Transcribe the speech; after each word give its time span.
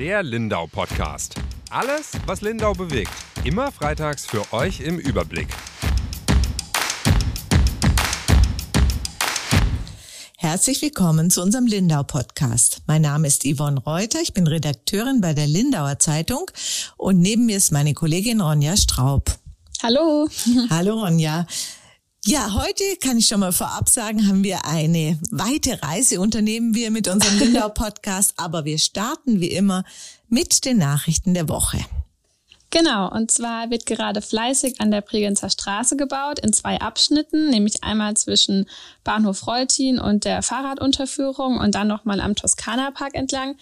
Der 0.00 0.22
Lindau 0.22 0.66
Podcast. 0.66 1.34
Alles, 1.68 2.12
was 2.24 2.40
Lindau 2.40 2.72
bewegt. 2.72 3.12
Immer 3.44 3.70
freitags 3.70 4.24
für 4.24 4.50
euch 4.50 4.80
im 4.80 4.98
Überblick. 4.98 5.48
Herzlich 10.38 10.80
willkommen 10.80 11.28
zu 11.28 11.42
unserem 11.42 11.66
Lindau 11.66 12.02
Podcast. 12.02 12.80
Mein 12.86 13.02
Name 13.02 13.28
ist 13.28 13.44
Yvonne 13.44 13.78
Reuter, 13.78 14.22
ich 14.22 14.32
bin 14.32 14.46
Redakteurin 14.46 15.20
bei 15.20 15.34
der 15.34 15.46
Lindauer 15.46 15.98
Zeitung 15.98 16.50
und 16.96 17.20
neben 17.20 17.44
mir 17.44 17.58
ist 17.58 17.70
meine 17.70 17.92
Kollegin 17.92 18.40
Ronja 18.40 18.78
Straub. 18.78 19.30
Hallo. 19.82 20.30
Hallo 20.70 20.94
Ronja. 20.98 21.46
Ja, 22.26 22.52
heute 22.52 22.84
kann 23.02 23.16
ich 23.16 23.26
schon 23.26 23.40
mal 23.40 23.52
vorab 23.52 23.88
sagen, 23.88 24.28
haben 24.28 24.44
wir 24.44 24.66
eine 24.66 25.18
weite 25.30 25.82
Reise 25.82 26.20
unternehmen 26.20 26.74
wir 26.74 26.90
mit 26.90 27.08
unserem 27.08 27.38
Lindau 27.38 27.70
Podcast, 27.70 28.34
aber 28.36 28.66
wir 28.66 28.78
starten 28.78 29.40
wie 29.40 29.50
immer 29.50 29.84
mit 30.28 30.66
den 30.66 30.76
Nachrichten 30.76 31.32
der 31.32 31.48
Woche. 31.48 31.78
Genau, 32.68 33.10
und 33.10 33.30
zwar 33.30 33.70
wird 33.70 33.86
gerade 33.86 34.20
fleißig 34.20 34.82
an 34.82 34.90
der 34.90 35.00
Bregenzer 35.00 35.48
Straße 35.48 35.96
gebaut 35.96 36.38
in 36.40 36.52
zwei 36.52 36.78
Abschnitten, 36.78 37.48
nämlich 37.48 37.82
einmal 37.82 38.14
zwischen 38.14 38.68
Bahnhof 39.02 39.46
Reutin 39.46 39.98
und 39.98 40.26
der 40.26 40.42
Fahrradunterführung 40.42 41.58
und 41.58 41.74
dann 41.74 41.88
nochmal 41.88 42.20
am 42.20 42.36
Toskana 42.36 42.90
Park 42.90 43.14
entlang. 43.14 43.56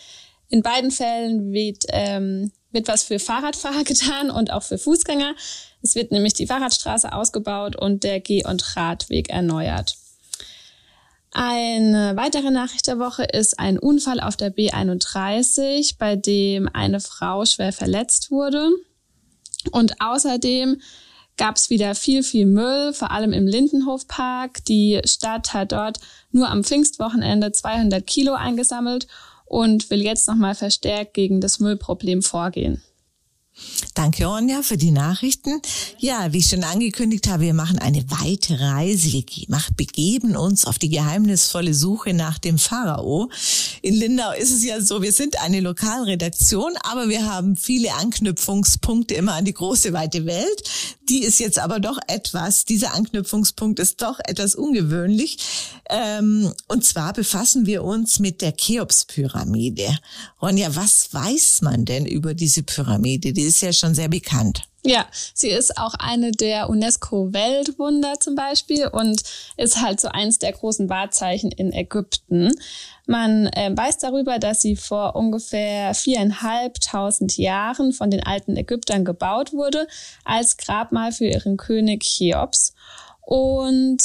In 0.48 0.62
beiden 0.62 0.90
Fällen 0.90 1.52
wird, 1.52 1.84
ähm, 1.90 2.50
wird 2.72 2.88
was 2.88 3.04
für 3.04 3.20
Fahrradfahrer 3.20 3.84
getan 3.84 4.30
und 4.30 4.52
auch 4.52 4.64
für 4.64 4.78
Fußgänger. 4.78 5.34
Es 5.82 5.94
wird 5.94 6.10
nämlich 6.10 6.34
die 6.34 6.46
Fahrradstraße 6.46 7.12
ausgebaut 7.12 7.76
und 7.76 8.04
der 8.04 8.20
Geh- 8.20 8.44
und 8.46 8.76
Radweg 8.76 9.30
erneuert. 9.30 9.96
Eine 11.32 12.16
weitere 12.16 12.50
Nachricht 12.50 12.86
der 12.86 12.98
Woche 12.98 13.24
ist 13.24 13.58
ein 13.58 13.78
Unfall 13.78 14.20
auf 14.20 14.36
der 14.36 14.54
B31, 14.54 15.96
bei 15.98 16.16
dem 16.16 16.68
eine 16.72 17.00
Frau 17.00 17.44
schwer 17.44 17.72
verletzt 17.72 18.30
wurde. 18.30 18.70
Und 19.70 20.00
außerdem 20.00 20.80
gab 21.36 21.56
es 21.56 21.70
wieder 21.70 21.94
viel, 21.94 22.22
viel 22.22 22.46
Müll, 22.46 22.92
vor 22.92 23.10
allem 23.10 23.32
im 23.32 23.46
Lindenhofpark. 23.46 24.64
Die 24.64 25.00
Stadt 25.04 25.52
hat 25.54 25.72
dort 25.72 26.00
nur 26.32 26.48
am 26.48 26.64
Pfingstwochenende 26.64 27.52
200 27.52 28.06
Kilo 28.06 28.32
eingesammelt 28.32 29.06
und 29.44 29.90
will 29.90 30.02
jetzt 30.02 30.28
nochmal 30.28 30.54
verstärkt 30.54 31.14
gegen 31.14 31.40
das 31.40 31.60
Müllproblem 31.60 32.22
vorgehen. 32.22 32.82
Danke, 33.94 34.26
Ronja, 34.26 34.62
für 34.62 34.76
die 34.76 34.90
Nachrichten. 34.90 35.60
Ja, 35.98 36.32
wie 36.32 36.38
ich 36.38 36.46
schon 36.46 36.62
angekündigt 36.62 37.28
habe, 37.28 37.42
wir 37.42 37.54
machen 37.54 37.78
eine 37.78 38.04
weite 38.10 38.60
Reise. 38.60 39.12
Wir 39.12 39.24
begeben 39.76 40.36
uns 40.36 40.66
auf 40.66 40.78
die 40.78 40.88
geheimnisvolle 40.88 41.74
Suche 41.74 42.14
nach 42.14 42.38
dem 42.38 42.58
Pharao. 42.58 43.28
In 43.82 43.94
Lindau 43.94 44.32
ist 44.32 44.52
es 44.52 44.64
ja 44.64 44.80
so, 44.80 45.02
wir 45.02 45.12
sind 45.12 45.40
eine 45.40 45.60
Lokalredaktion, 45.60 46.74
aber 46.82 47.08
wir 47.08 47.26
haben 47.26 47.56
viele 47.56 47.94
Anknüpfungspunkte 47.94 49.14
immer 49.14 49.34
an 49.34 49.44
die 49.44 49.54
große, 49.54 49.92
weite 49.92 50.26
Welt. 50.26 50.62
Die 51.08 51.22
ist 51.22 51.40
jetzt 51.40 51.58
aber 51.58 51.80
doch 51.80 51.98
etwas, 52.06 52.64
dieser 52.64 52.94
Anknüpfungspunkt 52.94 53.78
ist 53.78 54.02
doch 54.02 54.20
etwas 54.24 54.54
ungewöhnlich. 54.54 55.38
Ähm, 55.88 56.52
und 56.68 56.84
zwar 56.84 57.14
befassen 57.14 57.66
wir 57.66 57.82
uns 57.82 58.18
mit 58.18 58.42
der 58.42 58.52
Cheops-Pyramide. 58.52 59.98
Ronja, 60.42 60.76
was 60.76 61.12
weiß 61.12 61.62
man 61.62 61.84
denn 61.86 62.04
über 62.04 62.34
diese 62.34 62.62
Pyramide? 62.62 63.32
Die 63.32 63.47
ist 63.48 63.60
ja 63.60 63.72
schon 63.72 63.94
sehr 63.94 64.08
bekannt. 64.08 64.62
Ja, 64.84 65.06
sie 65.34 65.48
ist 65.50 65.76
auch 65.76 65.94
eine 65.94 66.30
der 66.30 66.70
UNESCO-Weltwunder 66.70 68.20
zum 68.20 68.36
Beispiel 68.36 68.86
und 68.86 69.22
ist 69.56 69.82
halt 69.82 70.00
so 70.00 70.08
eins 70.08 70.38
der 70.38 70.52
großen 70.52 70.88
Wahrzeichen 70.88 71.50
in 71.50 71.72
Ägypten. 71.72 72.52
Man 73.06 73.48
äh, 73.48 73.70
weiß 73.74 73.98
darüber, 73.98 74.38
dass 74.38 74.62
sie 74.62 74.76
vor 74.76 75.16
ungefähr 75.16 75.94
viereinhalbtausend 75.94 77.36
Jahren 77.36 77.92
von 77.92 78.10
den 78.10 78.22
alten 78.22 78.56
Ägyptern 78.56 79.04
gebaut 79.04 79.52
wurde 79.52 79.88
als 80.24 80.56
Grabmal 80.56 81.10
für 81.10 81.26
ihren 81.26 81.56
König 81.56 82.04
Cheops. 82.04 82.72
Und 83.20 84.00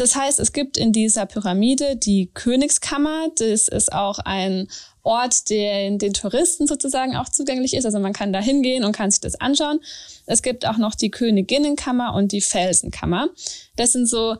das 0.00 0.14
heißt, 0.14 0.38
es 0.40 0.52
gibt 0.52 0.76
in 0.76 0.92
dieser 0.92 1.26
Pyramide 1.26 1.96
die 1.96 2.30
Königskammer. 2.32 3.28
Das 3.36 3.68
ist 3.68 3.92
auch 3.92 4.18
ein 4.20 4.68
Ort, 5.02 5.50
der 5.50 5.90
den 5.90 6.12
Touristen 6.12 6.66
sozusagen 6.66 7.16
auch 7.16 7.28
zugänglich 7.28 7.74
ist. 7.74 7.84
Also 7.84 7.98
man 7.98 8.12
kann 8.12 8.32
da 8.32 8.40
hingehen 8.40 8.84
und 8.84 8.92
kann 8.92 9.10
sich 9.10 9.20
das 9.20 9.40
anschauen. 9.40 9.80
Es 10.26 10.42
gibt 10.42 10.66
auch 10.66 10.76
noch 10.76 10.94
die 10.94 11.10
Königinnenkammer 11.10 12.14
und 12.14 12.32
die 12.32 12.40
Felsenkammer. 12.40 13.28
Das 13.76 13.92
sind 13.92 14.06
so 14.08 14.36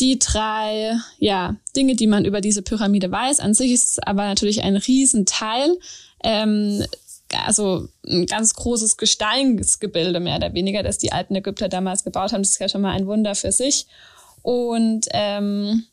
die 0.00 0.18
drei 0.18 0.96
ja, 1.18 1.56
Dinge, 1.76 1.96
die 1.96 2.06
man 2.06 2.24
über 2.24 2.40
diese 2.40 2.62
Pyramide 2.62 3.10
weiß. 3.10 3.40
An 3.40 3.54
sich 3.54 3.72
ist 3.72 3.88
es 3.90 3.98
aber 3.98 4.24
natürlich 4.24 4.62
ein 4.62 4.76
Riesenteil. 4.76 5.76
Ähm, 6.22 6.84
also 7.46 7.88
ein 8.06 8.26
ganz 8.26 8.54
großes 8.54 8.96
Gesteinsgebilde 8.96 10.20
mehr 10.20 10.36
oder 10.36 10.54
weniger, 10.54 10.82
das 10.82 10.98
die 10.98 11.12
alten 11.12 11.34
Ägypter 11.34 11.68
damals 11.68 12.04
gebaut 12.04 12.32
haben. 12.32 12.42
Das 12.42 12.50
ist 12.50 12.60
ja 12.60 12.68
schon 12.68 12.80
mal 12.80 12.92
ein 12.92 13.06
Wunder 13.06 13.34
für 13.34 13.52
sich. 13.52 13.86
Und 14.48 15.08
ähm, 15.10 15.84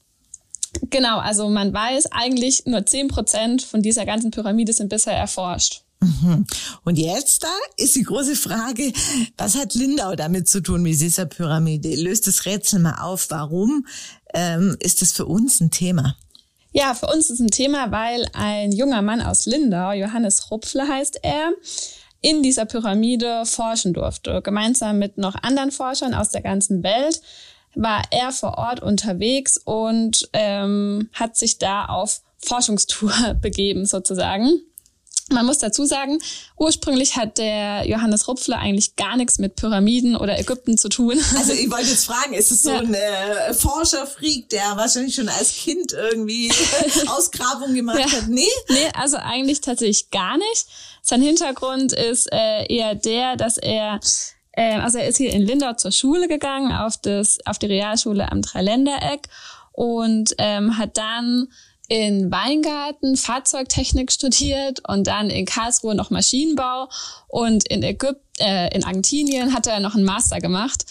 genau, 0.89 1.19
also 1.19 1.49
man 1.49 1.73
weiß 1.73 2.13
eigentlich 2.13 2.65
nur 2.65 2.85
zehn 2.85 3.09
Prozent 3.09 3.61
von 3.61 3.81
dieser 3.81 4.05
ganzen 4.05 4.31
Pyramide 4.31 4.71
sind 4.71 4.87
bisher 4.87 5.11
erforscht. 5.11 5.81
Mhm. 5.99 6.47
Und 6.85 6.97
jetzt 6.97 7.43
da 7.43 7.53
ist 7.75 7.97
die 7.97 8.03
große 8.03 8.37
Frage, 8.37 8.93
was 9.35 9.57
hat 9.57 9.73
Lindau 9.73 10.15
damit 10.15 10.47
zu 10.47 10.61
tun 10.61 10.83
mit 10.83 11.01
dieser 11.01 11.25
Pyramide? 11.25 12.01
Löst 12.01 12.27
das 12.27 12.45
Rätsel 12.45 12.79
mal 12.79 13.01
auf. 13.01 13.29
Warum 13.29 13.85
ähm, 14.33 14.77
ist 14.79 15.01
das 15.01 15.11
für 15.11 15.25
uns 15.25 15.59
ein 15.59 15.69
Thema? 15.69 16.15
Ja, 16.71 16.93
für 16.93 17.07
uns 17.07 17.29
ist 17.29 17.41
ein 17.41 17.51
Thema, 17.51 17.91
weil 17.91 18.25
ein 18.31 18.71
junger 18.71 19.01
Mann 19.01 19.19
aus 19.21 19.45
Lindau, 19.45 19.91
Johannes 19.91 20.49
Rupfle 20.49 20.87
heißt 20.87 21.19
er, 21.23 21.51
in 22.21 22.41
dieser 22.41 22.63
Pyramide 22.63 23.45
forschen 23.45 23.93
durfte, 23.93 24.41
gemeinsam 24.41 24.97
mit 24.97 25.17
noch 25.17 25.35
anderen 25.43 25.71
Forschern 25.71 26.13
aus 26.13 26.29
der 26.29 26.41
ganzen 26.41 26.83
Welt 26.83 27.19
war 27.75 28.03
er 28.11 28.31
vor 28.31 28.57
Ort 28.57 28.81
unterwegs 28.81 29.57
und 29.57 30.29
ähm, 30.33 31.09
hat 31.13 31.37
sich 31.37 31.57
da 31.57 31.85
auf 31.85 32.21
Forschungstour 32.37 33.35
begeben 33.41 33.85
sozusagen. 33.85 34.61
Man 35.31 35.47
muss 35.47 35.57
dazu 35.57 35.85
sagen, 35.85 36.19
ursprünglich 36.55 37.15
hat 37.15 37.39
der 37.39 37.87
Johannes 37.87 38.27
Rupfler 38.27 38.59
eigentlich 38.59 38.95
gar 38.95 39.17
nichts 39.17 39.39
mit 39.39 39.55
Pyramiden 39.55 40.15
oder 40.15 40.37
Ägypten 40.39 40.77
zu 40.77 40.87
tun. 40.87 41.19
Also 41.35 41.53
ich 41.53 41.69
wollte 41.71 41.89
jetzt 41.89 42.05
fragen, 42.05 42.33
ist 42.33 42.51
es 42.51 42.61
so 42.61 42.69
ja. 42.69 42.79
ein 42.79 42.93
äh, 42.93 43.53
Forscherfreak, 43.53 44.49
der 44.49 44.77
wahrscheinlich 44.77 45.15
schon 45.15 45.27
als 45.27 45.55
Kind 45.55 45.93
irgendwie 45.93 46.51
Ausgrabung 47.07 47.73
gemacht 47.73 47.99
ja. 47.99 48.11
hat? 48.11 48.27
Nee? 48.27 48.45
Nee, 48.69 48.91
also 48.93 49.17
eigentlich 49.17 49.61
tatsächlich 49.61 50.11
gar 50.11 50.37
nicht. 50.37 50.67
Sein 51.01 51.21
Hintergrund 51.21 51.91
ist 51.91 52.31
äh, 52.31 52.65
eher 52.67 52.93
der, 52.93 53.35
dass 53.35 53.57
er 53.57 53.99
ähm, 54.57 54.81
also 54.81 54.97
er 54.97 55.07
ist 55.07 55.17
hier 55.17 55.31
in 55.31 55.41
Lindau 55.41 55.73
zur 55.73 55.91
Schule 55.91 56.27
gegangen, 56.27 56.71
auf, 56.71 56.97
das, 56.97 57.39
auf 57.45 57.59
die 57.59 57.67
Realschule 57.67 58.31
am 58.31 58.41
Dreiländereck 58.41 59.27
und 59.71 60.33
ähm, 60.37 60.77
hat 60.77 60.97
dann 60.97 61.47
in 61.87 62.31
Weingarten 62.31 63.15
Fahrzeugtechnik 63.15 64.11
studiert 64.11 64.81
und 64.87 65.07
dann 65.07 65.29
in 65.29 65.45
Karlsruhe 65.45 65.93
noch 65.93 66.09
Maschinenbau 66.09 66.89
und 67.35 67.67
in 67.67 67.83
Ägypten, 67.83 68.21
äh, 68.39 68.73
in 68.73 68.85
Argentinien 68.85 69.53
hat 69.53 69.67
er 69.67 69.81
noch 69.81 69.93
einen 69.93 70.05
Master 70.05 70.39
gemacht 70.39 70.85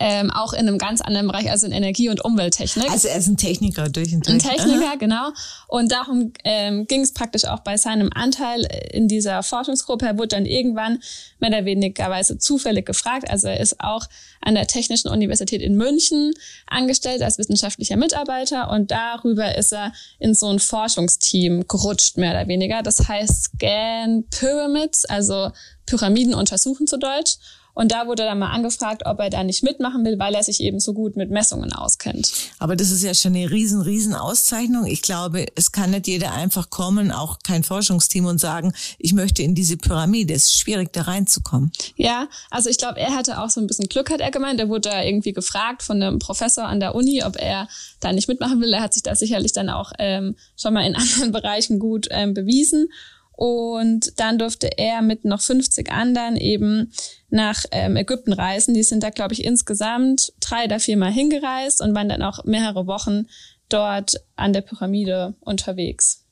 ähm, 0.00 0.30
auch 0.30 0.52
in 0.52 0.66
einem 0.66 0.78
ganz 0.78 1.00
anderen 1.00 1.28
Bereich, 1.28 1.50
also 1.50 1.66
in 1.66 1.72
Energie- 1.72 2.08
und 2.08 2.24
Umwelttechnik. 2.24 2.90
Also 2.90 3.08
er 3.08 3.16
ist 3.16 3.28
ein 3.28 3.36
Techniker 3.36 3.88
durch 3.88 4.12
und 4.12 4.26
durch. 4.26 4.34
Ein 4.34 4.38
Techniker, 4.56 4.86
Aha. 4.86 4.96
genau. 4.96 5.30
Und 5.68 5.92
darum 5.92 6.32
ähm, 6.44 6.86
ging 6.86 7.02
es 7.02 7.12
praktisch 7.12 7.44
auch 7.44 7.60
bei 7.60 7.76
seinem 7.76 8.10
Anteil 8.12 8.66
in 8.90 9.06
dieser 9.06 9.42
Forschungsgruppe. 9.42 10.06
Er 10.06 10.18
wurde 10.18 10.28
dann 10.28 10.46
irgendwann 10.46 11.00
mehr 11.38 11.50
oder 11.50 11.64
wenigerweise 11.64 12.38
zufällig 12.38 12.86
gefragt. 12.86 13.30
Also 13.30 13.46
er 13.46 13.60
ist 13.60 13.80
auch 13.80 14.06
an 14.40 14.54
der 14.54 14.66
Technischen 14.66 15.08
Universität 15.08 15.62
in 15.62 15.76
München 15.76 16.32
angestellt 16.66 17.22
als 17.22 17.38
wissenschaftlicher 17.38 17.96
Mitarbeiter 17.96 18.70
und 18.70 18.90
darüber 18.90 19.56
ist 19.56 19.72
er 19.72 19.92
in 20.18 20.34
so 20.34 20.48
ein 20.48 20.58
Forschungsteam 20.58 21.66
gerutscht, 21.68 22.18
mehr 22.18 22.32
oder 22.32 22.48
weniger. 22.48 22.82
Das 22.82 23.08
heißt 23.08 23.52
Scan 23.54 24.24
Pyramids, 24.30 25.04
also 25.04 25.50
Pyramiden 25.86 26.34
untersuchen 26.34 26.86
zu 26.86 26.98
Deutsch. 26.98 27.36
Und 27.74 27.90
da 27.90 28.06
wurde 28.06 28.22
dann 28.22 28.38
mal 28.38 28.52
angefragt, 28.52 29.02
ob 29.04 29.18
er 29.18 29.30
da 29.30 29.42
nicht 29.42 29.64
mitmachen 29.64 30.04
will, 30.04 30.18
weil 30.18 30.34
er 30.34 30.44
sich 30.44 30.60
eben 30.60 30.78
so 30.78 30.94
gut 30.94 31.16
mit 31.16 31.30
Messungen 31.30 31.72
auskennt. 31.72 32.32
Aber 32.60 32.76
das 32.76 32.92
ist 32.92 33.02
ja 33.02 33.14
schon 33.14 33.34
eine 33.34 33.50
riesen, 33.50 33.82
riesen 33.82 34.14
Auszeichnung. 34.14 34.86
Ich 34.86 35.02
glaube, 35.02 35.46
es 35.56 35.72
kann 35.72 35.90
nicht 35.90 36.06
jeder 36.06 36.32
einfach 36.32 36.70
kommen, 36.70 37.10
auch 37.10 37.40
kein 37.42 37.64
Forschungsteam 37.64 38.26
und 38.26 38.40
sagen, 38.40 38.72
ich 38.98 39.12
möchte 39.12 39.42
in 39.42 39.56
diese 39.56 39.76
Pyramide. 39.76 40.34
Es 40.34 40.44
ist 40.44 40.56
schwierig, 40.56 40.92
da 40.92 41.02
reinzukommen. 41.02 41.72
Ja, 41.96 42.28
also 42.50 42.70
ich 42.70 42.78
glaube, 42.78 43.00
er 43.00 43.14
hatte 43.14 43.42
auch 43.42 43.50
so 43.50 43.60
ein 43.60 43.66
bisschen 43.66 43.88
Glück, 43.88 44.08
hat 44.10 44.20
er 44.20 44.30
gemeint. 44.30 44.60
Er 44.60 44.68
wurde 44.68 44.90
da 44.90 45.02
irgendwie 45.02 45.32
gefragt 45.32 45.82
von 45.82 46.00
einem 46.00 46.20
Professor 46.20 46.64
an 46.64 46.78
der 46.78 46.94
Uni, 46.94 47.24
ob 47.24 47.36
er 47.36 47.68
da 47.98 48.12
nicht 48.12 48.28
mitmachen 48.28 48.60
will. 48.60 48.72
Er 48.72 48.82
hat 48.82 48.94
sich 48.94 49.02
da 49.02 49.16
sicherlich 49.16 49.52
dann 49.52 49.68
auch 49.68 49.90
ähm, 49.98 50.36
schon 50.56 50.74
mal 50.74 50.86
in 50.86 50.94
anderen 50.96 51.32
Bereichen 51.32 51.80
gut 51.80 52.06
ähm, 52.12 52.34
bewiesen. 52.34 52.88
Und 53.36 54.18
dann 54.20 54.38
durfte 54.38 54.78
er 54.78 55.02
mit 55.02 55.24
noch 55.24 55.40
50 55.40 55.90
anderen 55.90 56.36
eben 56.36 56.92
nach 57.30 57.64
ähm, 57.72 57.96
Ägypten 57.96 58.32
reisen. 58.32 58.74
Die 58.74 58.82
sind 58.82 59.02
da, 59.02 59.10
glaube 59.10 59.34
ich, 59.34 59.44
insgesamt 59.44 60.32
drei 60.40 60.64
oder 60.66 60.78
viermal 60.78 61.12
hingereist 61.12 61.80
und 61.80 61.94
waren 61.94 62.08
dann 62.08 62.22
auch 62.22 62.44
mehrere 62.44 62.86
Wochen 62.86 63.26
dort 63.68 64.20
an 64.36 64.52
der 64.52 64.60
Pyramide 64.60 65.34
unterwegs. 65.40 66.24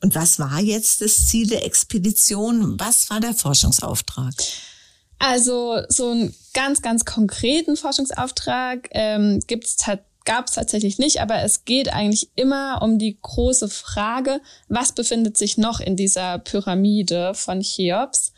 Und 0.00 0.14
was 0.14 0.38
war 0.38 0.60
jetzt 0.60 1.02
das 1.02 1.26
Ziel 1.26 1.46
der 1.46 1.66
Expedition? 1.66 2.80
Was 2.80 3.10
war 3.10 3.20
der 3.20 3.34
Forschungsauftrag? 3.34 4.34
Also 5.18 5.82
so 5.88 6.10
einen 6.10 6.34
ganz, 6.54 6.80
ganz 6.80 7.04
konkreten 7.04 7.76
Forschungsauftrag 7.76 8.88
ähm, 8.92 9.40
gibt's 9.46 9.76
gab 10.24 10.46
es 10.46 10.52
tatsächlich 10.52 10.98
nicht, 10.98 11.20
aber 11.20 11.42
es 11.42 11.64
geht 11.64 11.92
eigentlich 11.92 12.30
immer 12.34 12.80
um 12.82 12.98
die 12.98 13.18
große 13.20 13.68
Frage, 13.68 14.40
was 14.68 14.92
befindet 14.92 15.36
sich 15.36 15.58
noch 15.58 15.80
in 15.80 15.96
dieser 15.96 16.38
Pyramide 16.38 17.34
von 17.34 17.60
Cheops? 17.60 18.32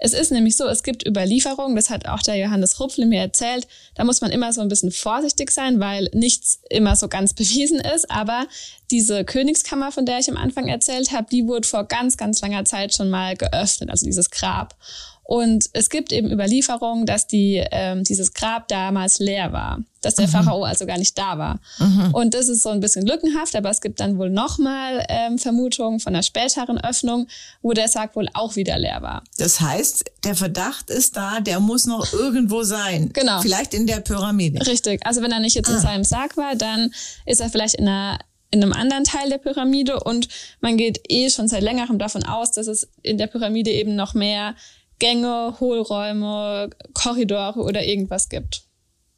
Es 0.00 0.12
ist 0.12 0.30
nämlich 0.30 0.56
so, 0.56 0.66
es 0.66 0.84
gibt 0.84 1.06
Überlieferungen, 1.06 1.74
das 1.74 1.90
hat 1.90 2.06
auch 2.06 2.22
der 2.22 2.36
Johannes 2.36 2.78
Rupfle 2.78 3.04
mir 3.04 3.20
erzählt, 3.20 3.66
da 3.96 4.04
muss 4.04 4.20
man 4.20 4.30
immer 4.30 4.52
so 4.52 4.60
ein 4.60 4.68
bisschen 4.68 4.92
vorsichtig 4.92 5.50
sein, 5.50 5.80
weil 5.80 6.08
nichts 6.12 6.60
immer 6.70 6.94
so 6.94 7.08
ganz 7.08 7.34
bewiesen 7.34 7.80
ist, 7.80 8.10
aber 8.10 8.46
diese 8.90 9.24
Königskammer, 9.24 9.90
von 9.90 10.06
der 10.06 10.20
ich 10.20 10.30
am 10.30 10.36
Anfang 10.36 10.68
erzählt 10.68 11.10
habe, 11.10 11.26
die 11.30 11.46
wurde 11.46 11.66
vor 11.66 11.84
ganz, 11.84 12.16
ganz 12.16 12.40
langer 12.40 12.64
Zeit 12.64 12.94
schon 12.94 13.10
mal 13.10 13.36
geöffnet, 13.36 13.90
also 13.90 14.06
dieses 14.06 14.30
Grab. 14.30 14.76
Und 15.30 15.68
es 15.74 15.90
gibt 15.90 16.10
eben 16.10 16.32
Überlieferungen, 16.32 17.04
dass 17.04 17.26
die, 17.26 17.62
ähm, 17.70 18.02
dieses 18.02 18.32
Grab 18.32 18.66
damals 18.68 19.18
leer 19.18 19.52
war, 19.52 19.80
dass 20.00 20.14
der 20.14 20.26
mhm. 20.26 20.30
Pharao 20.30 20.64
also 20.64 20.86
gar 20.86 20.96
nicht 20.96 21.18
da 21.18 21.36
war. 21.36 21.60
Mhm. 21.78 22.14
Und 22.14 22.32
das 22.32 22.48
ist 22.48 22.62
so 22.62 22.70
ein 22.70 22.80
bisschen 22.80 23.06
lückenhaft, 23.06 23.54
aber 23.54 23.68
es 23.68 23.82
gibt 23.82 24.00
dann 24.00 24.16
wohl 24.16 24.30
nochmal 24.30 25.04
ähm, 25.10 25.36
Vermutungen 25.36 26.00
von 26.00 26.14
einer 26.14 26.22
späteren 26.22 26.82
Öffnung, 26.82 27.26
wo 27.60 27.74
der 27.74 27.88
Sarg 27.88 28.16
wohl 28.16 28.30
auch 28.32 28.56
wieder 28.56 28.78
leer 28.78 29.02
war. 29.02 29.22
Das 29.36 29.60
heißt, 29.60 30.10
der 30.24 30.34
Verdacht 30.34 30.88
ist 30.88 31.14
da, 31.18 31.40
der 31.40 31.60
muss 31.60 31.84
noch 31.84 32.10
irgendwo 32.14 32.62
sein. 32.62 33.10
Genau. 33.12 33.42
Vielleicht 33.42 33.74
in 33.74 33.86
der 33.86 34.00
Pyramide. 34.00 34.66
Richtig. 34.66 35.04
Also 35.04 35.20
wenn 35.20 35.30
er 35.30 35.40
nicht 35.40 35.56
jetzt 35.56 35.68
ah. 35.68 35.74
in 35.74 35.80
seinem 35.80 36.04
Sarg 36.04 36.38
war, 36.38 36.56
dann 36.56 36.90
ist 37.26 37.42
er 37.42 37.50
vielleicht 37.50 37.74
in 37.74 37.86
einer 37.86 38.18
in 38.50 38.62
einem 38.62 38.72
anderen 38.72 39.04
Teil 39.04 39.28
der 39.28 39.36
Pyramide 39.36 40.00
und 40.00 40.28
man 40.62 40.78
geht 40.78 41.02
eh 41.10 41.28
schon 41.28 41.48
seit 41.48 41.62
längerem 41.62 41.98
davon 41.98 42.24
aus, 42.24 42.50
dass 42.50 42.66
es 42.66 42.88
in 43.02 43.18
der 43.18 43.26
Pyramide 43.26 43.70
eben 43.70 43.94
noch 43.94 44.14
mehr 44.14 44.54
Gänge, 44.98 45.54
Hohlräume, 45.60 46.70
Korridore 46.94 47.60
oder 47.60 47.84
irgendwas 47.84 48.28
gibt. 48.28 48.62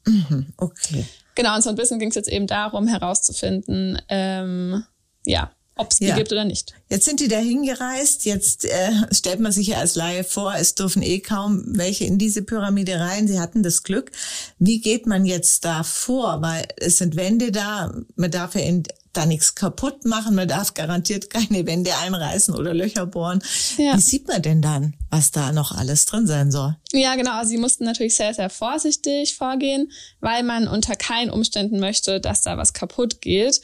Mhm, 0.05 0.53
okay. 0.57 1.05
Genau, 1.35 1.55
und 1.55 1.61
so 1.61 1.69
ein 1.69 1.75
bisschen 1.75 1.99
ging 1.99 2.09
es 2.09 2.15
jetzt 2.15 2.29
eben 2.29 2.47
darum, 2.47 2.87
herauszufinden, 2.87 4.01
ähm, 4.09 4.83
ja, 5.25 5.51
ob 5.81 5.91
es 5.91 5.97
die 5.97 6.05
ja. 6.05 6.15
gibt 6.15 6.31
oder 6.31 6.45
nicht. 6.45 6.73
Jetzt 6.89 7.05
sind 7.05 7.19
die 7.19 7.27
da 7.27 7.37
hingereist. 7.37 8.25
Jetzt 8.25 8.65
äh, 8.65 8.91
stellt 9.11 9.39
man 9.39 9.51
sich 9.51 9.67
ja 9.67 9.77
als 9.77 9.95
Laie 9.95 10.23
vor, 10.23 10.55
es 10.55 10.75
dürfen 10.75 11.01
eh 11.01 11.19
kaum 11.19 11.63
welche 11.65 12.05
in 12.05 12.17
diese 12.17 12.41
Pyramide 12.41 12.99
rein. 12.99 13.27
Sie 13.27 13.39
hatten 13.39 13.63
das 13.63 13.83
Glück. 13.83 14.11
Wie 14.59 14.79
geht 14.79 15.07
man 15.07 15.25
jetzt 15.25 15.65
da 15.65 15.83
vor? 15.83 16.41
Weil 16.41 16.67
es 16.77 16.97
sind 16.97 17.15
Wände 17.15 17.51
da. 17.51 17.93
Man 18.15 18.31
darf 18.31 18.55
ja 18.55 18.61
in 18.61 18.83
da 19.13 19.25
nichts 19.25 19.55
kaputt 19.55 20.05
machen. 20.05 20.35
Man 20.35 20.47
darf 20.47 20.73
garantiert 20.73 21.29
keine 21.29 21.65
Wände 21.65 21.91
einreißen 21.97 22.55
oder 22.55 22.73
Löcher 22.73 23.05
bohren. 23.05 23.43
Ja. 23.77 23.95
Wie 23.95 24.01
sieht 24.01 24.27
man 24.27 24.41
denn 24.41 24.61
dann, 24.61 24.93
was 25.09 25.31
da 25.31 25.51
noch 25.51 25.71
alles 25.71 26.05
drin 26.05 26.27
sein 26.27 26.51
soll? 26.51 26.77
Ja, 26.93 27.15
genau. 27.15 27.37
Also 27.37 27.49
sie 27.49 27.57
mussten 27.57 27.85
natürlich 27.85 28.15
sehr, 28.15 28.33
sehr 28.33 28.49
vorsichtig 28.49 29.35
vorgehen, 29.35 29.91
weil 30.19 30.43
man 30.43 30.67
unter 30.67 30.95
keinen 30.95 31.29
Umständen 31.29 31.79
möchte, 31.79 32.19
dass 32.19 32.41
da 32.41 32.57
was 32.57 32.73
kaputt 32.73 33.21
geht. 33.21 33.61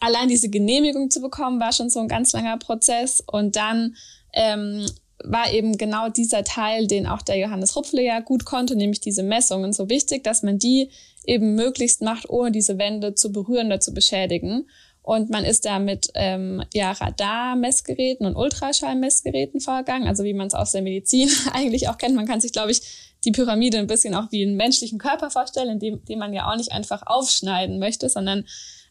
Allein 0.00 0.28
diese 0.28 0.48
Genehmigung 0.48 1.10
zu 1.10 1.20
bekommen, 1.20 1.60
war 1.60 1.72
schon 1.72 1.90
so 1.90 2.00
ein 2.00 2.08
ganz 2.08 2.32
langer 2.32 2.58
Prozess. 2.58 3.22
Und 3.26 3.56
dann 3.56 3.96
ähm, 4.32 4.86
war 5.24 5.52
eben 5.52 5.78
genau 5.78 6.08
dieser 6.08 6.44
Teil, 6.44 6.86
den 6.86 7.06
auch 7.06 7.22
der 7.22 7.38
Johannes 7.38 7.74
Rupfle 7.76 8.02
ja 8.02 8.20
gut 8.20 8.44
konnte, 8.44 8.76
nämlich 8.76 9.00
diese 9.00 9.22
Messungen 9.22 9.72
so 9.72 9.88
wichtig, 9.88 10.24
dass 10.24 10.42
man 10.42 10.58
die 10.58 10.90
eben 11.24 11.54
möglichst 11.54 12.02
macht, 12.02 12.28
ohne 12.28 12.52
diese 12.52 12.78
Wände 12.78 13.14
zu 13.14 13.32
berühren 13.32 13.66
oder 13.68 13.80
zu 13.80 13.92
beschädigen. 13.92 14.68
Und 15.02 15.30
man 15.30 15.44
ist 15.44 15.64
da 15.64 15.78
mit 15.78 16.08
ähm, 16.14 16.64
ja, 16.74 16.90
Radarmessgeräten 16.90 18.26
und 18.26 18.34
Ultraschallmessgeräten 18.34 19.60
vorgegangen, 19.60 20.08
also 20.08 20.24
wie 20.24 20.34
man 20.34 20.48
es 20.48 20.54
aus 20.54 20.72
der 20.72 20.82
Medizin 20.82 21.30
eigentlich 21.52 21.88
auch 21.88 21.96
kennt. 21.96 22.16
Man 22.16 22.26
kann 22.26 22.40
sich, 22.40 22.52
glaube 22.52 22.72
ich, 22.72 22.82
die 23.24 23.30
Pyramide 23.30 23.78
ein 23.78 23.86
bisschen 23.86 24.14
auch 24.14 24.30
wie 24.32 24.44
einen 24.44 24.56
menschlichen 24.56 24.98
Körper 24.98 25.30
vorstellen, 25.30 25.70
in 25.70 25.78
dem, 25.78 26.04
dem 26.04 26.18
man 26.18 26.32
ja 26.32 26.50
auch 26.50 26.56
nicht 26.56 26.72
einfach 26.72 27.02
aufschneiden 27.06 27.78
möchte, 27.78 28.08
sondern 28.08 28.46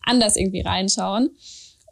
anders 0.06 0.36
irgendwie 0.36 0.62
reinschauen. 0.62 1.32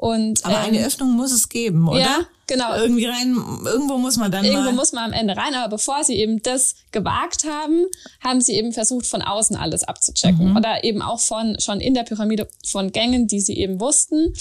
Und, 0.03 0.43
Aber 0.43 0.55
ähm, 0.55 0.73
eine 0.73 0.85
Öffnung 0.85 1.11
muss 1.11 1.31
es 1.31 1.47
geben, 1.47 1.87
oder? 1.87 1.99
Ja, 1.99 2.27
genau. 2.45 2.75
Irgendwie 2.75 3.05
rein, 3.05 3.37
irgendwo 3.63 3.97
muss 3.97 4.17
man 4.17 4.31
dann 4.31 4.43
Irgendwo 4.43 4.71
muss 4.73 4.91
man 4.91 5.05
am 5.05 5.13
Ende 5.13 5.37
rein, 5.37 5.55
aber 5.55 5.77
bevor 5.77 6.03
sie 6.03 6.15
eben 6.15 6.41
das 6.41 6.75
gewagt 6.91 7.45
haben, 7.45 7.85
haben 8.19 8.41
sie 8.41 8.53
eben 8.53 8.73
versucht, 8.73 9.05
von 9.05 9.21
außen 9.21 9.55
alles 9.55 9.83
abzuchecken. 9.85 10.49
Mhm. 10.49 10.57
Oder 10.57 10.83
eben 10.83 11.01
auch 11.01 11.21
von, 11.21 11.57
schon 11.59 11.79
in 11.79 11.93
der 11.93 12.03
Pyramide 12.03 12.49
von 12.65 12.91
Gängen, 12.91 13.27
die 13.27 13.39
sie 13.39 13.57
eben 13.57 13.79
wussten. 13.79 14.33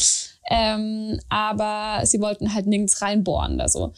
Ähm, 0.51 1.21
aber 1.29 2.05
sie 2.07 2.21
wollten 2.21 2.55
halt 2.55 2.67
nirgends 2.67 3.01
reinbohren 3.01 3.55
oder 3.55 3.69
so. 3.69 3.93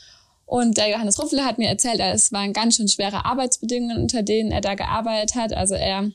Und 0.45 0.77
der 0.77 0.91
Johannes 0.91 1.19
Ruffle 1.19 1.45
hat 1.45 1.57
mir 1.57 1.69
erzählt, 1.69 2.01
es 2.01 2.31
waren 2.31 2.53
ganz 2.53 2.77
schön 2.77 2.89
schwere 2.89 3.25
Arbeitsbedingungen, 3.25 4.03
unter 4.03 4.23
denen 4.23 4.53
er 4.53 4.61
da 4.61 4.75
gearbeitet 4.75 5.35
hat. 5.35 5.55
Also 5.55 5.75
er 5.75 6.11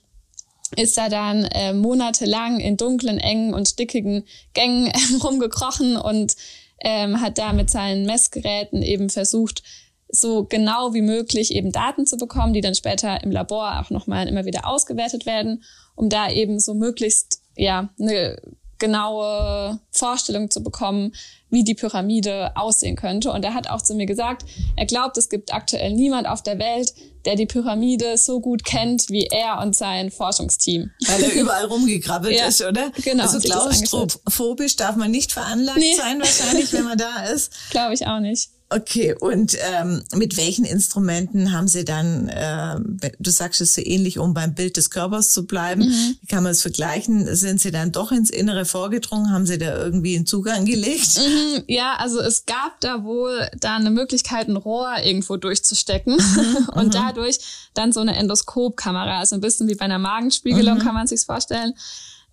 ist 0.75 0.97
er 0.97 1.09
dann 1.09 1.45
äh, 1.45 1.73
monatelang 1.73 2.59
in 2.59 2.77
dunklen, 2.77 3.17
engen 3.17 3.53
und 3.53 3.67
stickigen 3.67 4.25
Gängen 4.53 4.91
rumgekrochen 5.23 5.97
und 5.97 6.35
ähm, 6.81 7.21
hat 7.21 7.37
da 7.37 7.53
mit 7.53 7.69
seinen 7.69 8.05
Messgeräten 8.05 8.81
eben 8.81 9.09
versucht, 9.09 9.63
so 10.11 10.45
genau 10.45 10.93
wie 10.93 11.01
möglich 11.01 11.53
eben 11.53 11.71
Daten 11.71 12.05
zu 12.07 12.17
bekommen, 12.17 12.53
die 12.53 12.61
dann 12.61 12.75
später 12.75 13.23
im 13.23 13.31
Labor 13.31 13.79
auch 13.79 13.89
nochmal 13.89 14.27
immer 14.27 14.45
wieder 14.45 14.65
ausgewertet 14.65 15.25
werden, 15.25 15.63
um 15.95 16.09
da 16.09 16.31
eben 16.31 16.59
so 16.59 16.73
möglichst 16.73 17.41
ja 17.55 17.89
eine 17.99 18.41
genaue 18.79 19.79
Vorstellung 19.91 20.49
zu 20.49 20.63
bekommen, 20.63 21.13
wie 21.49 21.63
die 21.63 21.75
Pyramide 21.75 22.55
aussehen 22.55 22.95
könnte. 22.95 23.31
Und 23.31 23.43
er 23.43 23.53
hat 23.53 23.69
auch 23.69 23.81
zu 23.81 23.95
mir 23.95 24.05
gesagt, 24.05 24.45
er 24.75 24.85
glaubt, 24.85 25.17
es 25.17 25.29
gibt 25.29 25.53
aktuell 25.53 25.93
niemand 25.93 26.27
auf 26.27 26.43
der 26.43 26.59
Welt, 26.59 26.93
der 27.25 27.35
die 27.35 27.45
Pyramide 27.45 28.17
so 28.17 28.39
gut 28.39 28.63
kennt 28.63 29.09
wie 29.09 29.25
er 29.25 29.59
und 29.59 29.75
sein 29.75 30.11
Forschungsteam. 30.11 30.91
Weil 31.05 31.23
er 31.23 31.33
überall 31.41 31.65
rumgekrabbelt 31.65 32.37
ja, 32.37 32.47
ist, 32.47 32.61
oder? 32.61 32.91
Genau. 33.03 33.23
Also 33.23 33.39
klaustrophobisch 33.39 34.75
darf 34.75 34.95
man 34.95 35.11
nicht 35.11 35.31
veranlagt 35.31 35.79
nee. 35.79 35.95
sein 35.95 36.19
wahrscheinlich, 36.19 36.71
wenn 36.73 36.85
man 36.85 36.97
da 36.97 37.25
ist. 37.25 37.51
Glaube 37.71 37.93
ich 37.93 38.07
auch 38.07 38.19
nicht. 38.19 38.49
Okay, 38.71 39.15
und 39.19 39.57
ähm, 39.59 40.03
mit 40.13 40.37
welchen 40.37 40.63
Instrumenten 40.63 41.51
haben 41.51 41.67
Sie 41.67 41.83
dann, 41.83 42.29
äh, 42.29 42.79
du 43.17 43.31
sagst 43.31 43.61
es 43.61 43.73
so 43.73 43.81
ähnlich, 43.81 44.19
um 44.19 44.35
beim 44.35 44.53
Bild 44.53 44.77
des 44.77 44.91
Körpers 44.91 45.31
zu 45.31 45.47
bleiben, 45.47 45.81
mhm. 45.81 46.17
wie 46.21 46.27
kann 46.27 46.43
man 46.43 46.51
es 46.51 46.61
vergleichen? 46.61 47.35
Sind 47.35 47.59
Sie 47.59 47.71
dann 47.71 47.91
doch 47.91 48.11
ins 48.11 48.29
Innere 48.29 48.65
vorgedrungen? 48.65 49.31
Haben 49.31 49.47
Sie 49.47 49.57
da 49.57 49.75
irgendwie 49.75 50.15
einen 50.15 50.27
Zugang 50.27 50.65
gelegt? 50.65 51.17
Mhm, 51.17 51.63
ja, 51.65 51.95
also 51.97 52.19
es 52.19 52.45
gab 52.45 52.79
da 52.81 53.03
wohl 53.03 53.49
da 53.59 53.75
eine 53.75 53.89
Möglichkeit, 53.89 54.47
ein 54.47 54.57
Rohr 54.57 54.97
irgendwo 55.03 55.37
durchzustecken 55.37 56.17
mhm, 56.17 56.69
und 56.75 56.87
mhm. 56.87 56.91
dadurch 56.91 57.39
dann 57.73 57.91
so 57.91 58.01
eine 58.01 58.15
Endoskopkamera, 58.17 59.17
also 59.17 59.33
ein 59.33 59.41
bisschen 59.41 59.67
wie 59.67 59.75
bei 59.75 59.85
einer 59.85 59.99
Magenspiegelung, 59.99 60.77
mhm. 60.77 60.81
kann 60.83 60.93
man 60.93 61.07
sich's 61.07 61.23
vorstellen, 61.23 61.73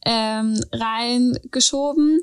ähm, 0.05 0.61
reingeschoben. 0.71 2.21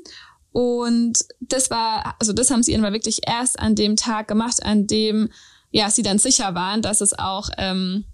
Und 0.54 1.18
das 1.40 1.68
war, 1.68 2.14
also 2.20 2.32
das 2.32 2.52
haben 2.52 2.62
sie 2.62 2.74
immer 2.74 2.92
wirklich 2.92 3.26
erst 3.26 3.58
an 3.58 3.74
dem 3.74 3.96
Tag 3.96 4.28
gemacht, 4.28 4.62
an 4.62 4.86
dem 4.86 5.30
ja 5.72 5.90
sie 5.90 6.04
dann 6.04 6.20
sicher 6.20 6.54
waren, 6.54 6.80
dass 6.80 7.00
es 7.00 7.18
auch 7.18 7.50
ähm, 7.58 8.04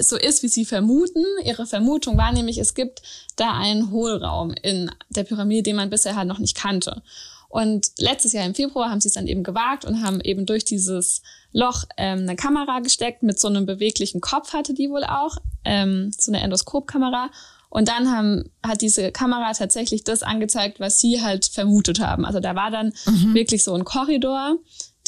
so 0.00 0.16
ist, 0.16 0.42
wie 0.42 0.48
sie 0.48 0.64
vermuten. 0.64 1.22
Ihre 1.44 1.66
Vermutung 1.66 2.16
war 2.16 2.32
nämlich, 2.32 2.56
es 2.56 2.72
gibt 2.72 3.02
da 3.36 3.52
einen 3.58 3.90
Hohlraum 3.90 4.54
in 4.62 4.90
der 5.10 5.24
Pyramide, 5.24 5.64
den 5.64 5.76
man 5.76 5.90
bisher 5.90 6.16
halt 6.16 6.28
noch 6.28 6.38
nicht 6.38 6.56
kannte. 6.56 7.02
Und 7.50 7.90
letztes 7.98 8.32
Jahr 8.32 8.46
im 8.46 8.54
Februar 8.54 8.90
haben 8.90 9.02
sie 9.02 9.08
es 9.08 9.14
dann 9.14 9.26
eben 9.26 9.42
gewagt 9.42 9.84
und 9.84 10.02
haben 10.02 10.22
eben 10.22 10.46
durch 10.46 10.64
dieses 10.64 11.20
Loch 11.52 11.84
ähm, 11.98 12.20
eine 12.20 12.36
Kamera 12.36 12.80
gesteckt 12.80 13.22
mit 13.22 13.38
so 13.38 13.48
einem 13.48 13.66
beweglichen 13.66 14.22
Kopf 14.22 14.54
hatte 14.54 14.72
die 14.72 14.88
wohl 14.88 15.04
auch, 15.04 15.36
ähm, 15.66 16.10
so 16.18 16.32
eine 16.32 16.40
Endoskopkamera 16.40 17.28
und 17.74 17.88
dann 17.88 18.08
haben, 18.08 18.44
hat 18.64 18.82
diese 18.82 19.10
Kamera 19.10 19.52
tatsächlich 19.52 20.04
das 20.04 20.22
angezeigt, 20.22 20.78
was 20.78 21.00
sie 21.00 21.22
halt 21.22 21.46
vermutet 21.46 21.98
haben. 21.98 22.24
Also 22.24 22.38
da 22.38 22.54
war 22.54 22.70
dann 22.70 22.92
mhm. 23.04 23.34
wirklich 23.34 23.64
so 23.64 23.74
ein 23.74 23.84
Korridor, 23.84 24.58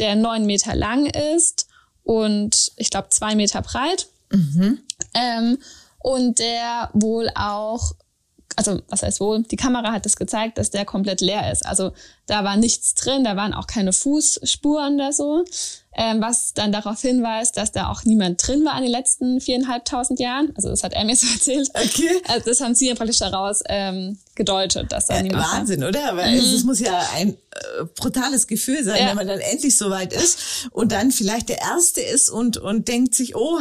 der 0.00 0.16
neun 0.16 0.46
Meter 0.46 0.74
lang 0.74 1.06
ist 1.06 1.68
und 2.02 2.72
ich 2.74 2.90
glaube 2.90 3.10
zwei 3.10 3.36
Meter 3.36 3.62
breit. 3.62 4.08
Mhm. 4.32 4.80
Ähm, 5.14 5.58
und 6.00 6.40
der 6.40 6.90
wohl 6.92 7.30
auch, 7.36 7.92
also 8.56 8.82
was 8.88 9.04
heißt 9.04 9.20
wohl, 9.20 9.44
die 9.44 9.54
Kamera 9.56 9.92
hat 9.92 10.04
es 10.04 10.14
das 10.14 10.16
gezeigt, 10.16 10.58
dass 10.58 10.70
der 10.70 10.84
komplett 10.84 11.20
leer 11.20 11.52
ist. 11.52 11.64
Also 11.64 11.92
da 12.26 12.42
war 12.42 12.56
nichts 12.56 12.96
drin, 12.96 13.22
da 13.22 13.36
waren 13.36 13.54
auch 13.54 13.68
keine 13.68 13.92
Fußspuren 13.92 14.96
oder 14.96 15.12
so. 15.12 15.44
Ähm, 15.96 16.20
was 16.20 16.52
dann 16.52 16.72
darauf 16.72 17.00
hinweist, 17.00 17.56
dass 17.56 17.72
da 17.72 17.90
auch 17.90 18.04
niemand 18.04 18.46
drin 18.46 18.64
war 18.64 18.76
in 18.76 18.82
den 18.82 18.92
letzten 18.92 19.40
viereinhalbtausend 19.40 20.20
Jahren. 20.20 20.52
Also 20.54 20.68
das 20.68 20.84
hat 20.84 20.92
er 20.92 21.04
mir 21.04 21.16
so 21.16 21.26
erzählt. 21.32 21.70
Okay. 21.74 22.22
Also 22.28 22.50
das 22.50 22.60
haben 22.60 22.74
sie 22.74 22.88
ja 22.88 22.94
praktisch 22.94 23.18
daraus 23.18 23.62
ähm, 23.68 24.18
gedeutet, 24.36 24.92
dass 24.92 25.06
da 25.06 25.16
äh, 25.16 25.22
niemand 25.22 25.44
Wahnsinn, 25.52 25.80
war. 25.80 25.88
oder? 25.88 26.10
Aber 26.10 26.26
mhm. 26.26 26.34
es, 26.34 26.52
es, 26.52 26.64
muss 26.64 26.78
ja 26.78 27.00
ein 27.14 27.30
äh, 27.30 27.84
brutales 27.96 28.46
Gefühl 28.46 28.84
sein, 28.84 29.00
ja. 29.00 29.08
wenn 29.08 29.16
man 29.16 29.26
dann 29.26 29.40
endlich 29.40 29.76
so 29.76 29.90
weit 29.90 30.12
ist 30.12 30.68
und 30.70 30.92
dann 30.92 31.10
vielleicht 31.10 31.48
der 31.48 31.58
Erste 31.58 32.00
ist 32.00 32.28
und, 32.28 32.58
und 32.58 32.86
denkt 32.88 33.14
sich, 33.14 33.34
oh, 33.34 33.58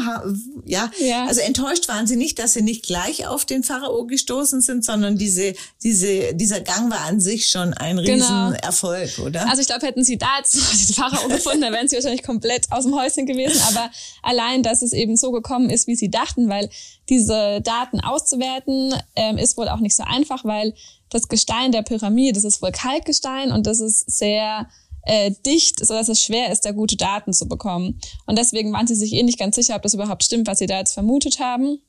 ja. 0.66 0.92
ja. 1.00 1.26
Also 1.26 1.42
enttäuscht 1.42 1.88
waren 1.88 2.06
sie 2.08 2.18
nicht, 2.18 2.38
dass 2.40 2.54
sie 2.54 2.62
nicht 2.62 2.86
gleich 2.86 3.28
auf 3.28 3.46
den 3.46 3.64
Pharao 3.64 4.06
gestoßen 4.06 4.62
sind, 4.62 4.84
sondern 4.86 5.18
diese, 5.18 5.56
diese, 5.82 6.34
dieser 6.36 6.60
Gang 6.60 6.92
war 6.92 7.02
an 7.06 7.22
sich 7.22 7.50
schon 7.50 7.74
ein 7.74 7.98
genau. 7.98 8.48
Riesenerfolg, 8.48 9.20
oder? 9.20 9.50
Also 9.50 9.62
ich 9.62 9.68
glaube, 9.68 9.86
hätten 9.88 10.04
sie 10.04 10.18
da 10.18 10.38
jetzt 10.38 10.56
den 10.90 10.96
Pharao 10.96 11.28
gefunden, 11.30 11.62
dann 11.62 11.74
wären 11.74 11.88
sie 11.88 11.96
wahrscheinlich 11.96 12.24
komplett 12.24 12.72
aus 12.72 12.84
dem 12.84 12.96
Häuschen 12.96 13.26
gewesen. 13.26 13.62
Aber 13.70 13.90
allein, 14.22 14.62
dass 14.62 14.82
es 14.82 14.94
eben 14.94 15.16
so 15.16 15.32
gekommen 15.32 15.70
ist, 15.70 15.88
wie 15.88 15.96
sie 15.96 16.10
dachten, 16.10 16.50
weil 16.50 16.70
diese 17.10 17.62
Daten 17.62 18.00
auszuwerten, 18.00 18.94
ähm, 19.16 19.38
ist 19.38 19.58
wohl 19.58 19.70
auch 19.70 19.80
nicht 19.80 19.96
so 19.96 20.04
einfach, 20.04 20.44
weil 20.66 20.74
das 21.10 21.28
Gestein 21.28 21.72
der 21.72 21.84
Pyramide, 21.84 22.34
das 22.34 22.44
ist 22.44 22.62
wohl 22.62 22.72
Kalkgestein 22.72 23.52
und 23.52 23.68
das 23.68 23.80
ist 23.80 24.10
sehr 24.10 24.68
äh, 25.04 25.32
dicht, 25.46 25.86
so 25.86 25.94
dass 25.94 26.10
es 26.10 26.22
schwer 26.22 26.52
ist, 26.52 26.66
da 26.66 26.72
gute 26.72 26.98
Daten 26.98 27.34
zu 27.34 27.48
bekommen. 27.48 28.00
Und 28.26 28.38
deswegen 28.38 28.74
waren 28.74 28.88
sie 28.88 28.96
sich 28.96 29.14
eh 29.14 29.24
nicht 29.24 29.40
ganz 29.40 29.56
sicher, 29.56 29.76
ob 29.76 29.84
das 29.84 29.94
überhaupt 29.94 30.24
stimmt, 30.24 30.48
was 30.48 30.60
sie 30.60 30.66
da 30.66 30.80
jetzt 30.80 30.94
vermutet 30.94 31.40
haben. 31.40 31.80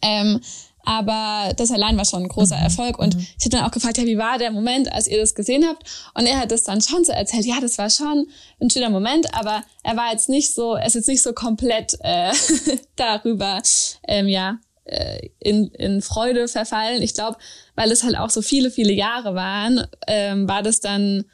Ähm, 0.00 0.40
aber 0.86 1.54
das 1.56 1.70
allein 1.70 1.96
war 1.96 2.04
schon 2.04 2.24
ein 2.24 2.28
großer 2.28 2.56
mhm. 2.56 2.62
Erfolg. 2.62 2.98
Und 2.98 3.16
mhm. 3.16 3.20
ich 3.20 3.44
habe 3.44 3.50
dann 3.50 3.64
auch 3.64 3.70
gefragt, 3.70 3.98
ja, 3.98 4.04
wie 4.04 4.18
war 4.18 4.38
der 4.38 4.50
Moment, 4.50 4.90
als 4.92 5.06
ihr 5.06 5.18
das 5.18 5.34
gesehen 5.34 5.64
habt? 5.66 5.82
Und 6.14 6.26
er 6.26 6.40
hat 6.40 6.50
das 6.50 6.62
dann 6.62 6.80
schon 6.80 7.04
so 7.04 7.12
erzählt, 7.12 7.46
ja, 7.46 7.60
das 7.60 7.78
war 7.78 7.90
schon 7.90 8.26
ein 8.60 8.70
schöner 8.70 8.90
Moment, 8.90 9.34
aber 9.34 9.62
er 9.82 9.96
war 9.96 10.12
jetzt 10.12 10.28
nicht 10.28 10.52
so, 10.52 10.74
er 10.74 10.86
ist 10.86 10.94
jetzt 10.94 11.08
nicht 11.08 11.22
so 11.22 11.32
komplett 11.32 11.96
äh, 12.00 12.32
darüber, 12.96 13.62
ähm, 14.06 14.28
ja, 14.28 14.58
äh, 14.84 15.28
in, 15.38 15.68
in 15.68 16.02
Freude 16.02 16.48
verfallen. 16.48 17.02
Ich 17.02 17.14
glaube, 17.14 17.38
weil 17.74 17.90
es 17.90 18.02
halt 18.02 18.16
auch 18.16 18.30
so 18.30 18.42
viele, 18.42 18.70
viele 18.70 18.92
Jahre 18.92 19.34
waren, 19.34 19.86
ähm, 20.06 20.48
war 20.48 20.62
das 20.62 20.80
dann 20.80 21.24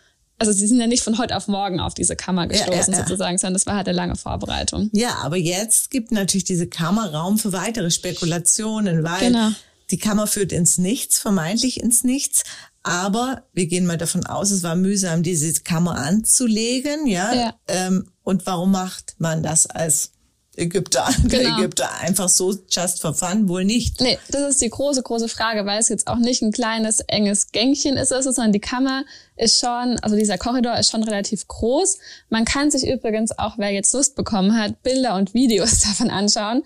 also 0.40 0.52
sie 0.52 0.66
sind 0.66 0.80
ja 0.80 0.86
nicht 0.86 1.04
von 1.04 1.18
heute 1.18 1.36
auf 1.36 1.48
morgen 1.48 1.80
auf 1.80 1.92
diese 1.92 2.16
Kammer 2.16 2.46
gestoßen 2.46 2.72
ja, 2.72 2.80
ja, 2.80 2.92
ja. 2.92 2.98
sozusagen, 3.06 3.36
sondern 3.36 3.54
das 3.54 3.66
war 3.66 3.76
halt 3.76 3.86
eine 3.86 3.96
lange 3.96 4.16
Vorbereitung. 4.16 4.88
Ja, 4.92 5.16
aber 5.16 5.36
jetzt 5.36 5.90
gibt 5.90 6.12
natürlich 6.12 6.44
diese 6.44 6.66
Kammer 6.66 7.12
Raum 7.12 7.36
für 7.38 7.52
weitere 7.52 7.90
Spekulationen, 7.90 9.04
weil 9.04 9.20
genau. 9.20 9.50
die 9.90 9.98
Kammer 9.98 10.26
führt 10.26 10.52
ins 10.52 10.78
Nichts, 10.78 11.18
vermeintlich 11.18 11.82
ins 11.82 12.04
Nichts. 12.04 12.44
Aber 12.82 13.44
wir 13.52 13.66
gehen 13.66 13.84
mal 13.84 13.98
davon 13.98 14.24
aus, 14.24 14.50
es 14.50 14.62
war 14.62 14.76
mühsam, 14.76 15.22
diese 15.22 15.52
Kammer 15.60 15.96
anzulegen, 15.96 17.06
ja. 17.06 17.52
Ähm, 17.68 18.08
und 18.22 18.46
warum 18.46 18.70
macht 18.70 19.16
man 19.18 19.42
das 19.42 19.66
als 19.66 20.12
Ägypter, 20.60 21.08
genau. 21.28 21.58
Ägypter 21.58 21.90
einfach 22.00 22.28
so 22.28 22.54
just 22.70 23.00
for 23.00 23.14
fun 23.14 23.48
wohl 23.48 23.64
nicht. 23.64 24.00
Nee, 24.00 24.18
das 24.28 24.42
ist 24.42 24.60
die 24.60 24.68
große, 24.70 25.02
große 25.02 25.28
Frage, 25.28 25.64
weil 25.66 25.80
es 25.80 25.88
jetzt 25.88 26.06
auch 26.06 26.18
nicht 26.18 26.42
ein 26.42 26.52
kleines, 26.52 27.00
enges 27.00 27.50
Gängchen 27.52 27.96
ist, 27.96 28.10
sondern 28.10 28.52
die 28.52 28.60
Kammer 28.60 29.04
ist 29.36 29.58
schon, 29.58 29.98
also 30.00 30.16
dieser 30.16 30.38
Korridor 30.38 30.78
ist 30.78 30.90
schon 30.90 31.02
relativ 31.02 31.48
groß. 31.48 31.98
Man 32.28 32.44
kann 32.44 32.70
sich 32.70 32.86
übrigens 32.86 33.36
auch, 33.38 33.54
wer 33.56 33.70
jetzt 33.70 33.92
Lust 33.94 34.14
bekommen 34.14 34.56
hat, 34.56 34.82
Bilder 34.82 35.14
und 35.16 35.34
Videos 35.34 35.80
davon 35.84 36.10
anschauen. 36.10 36.62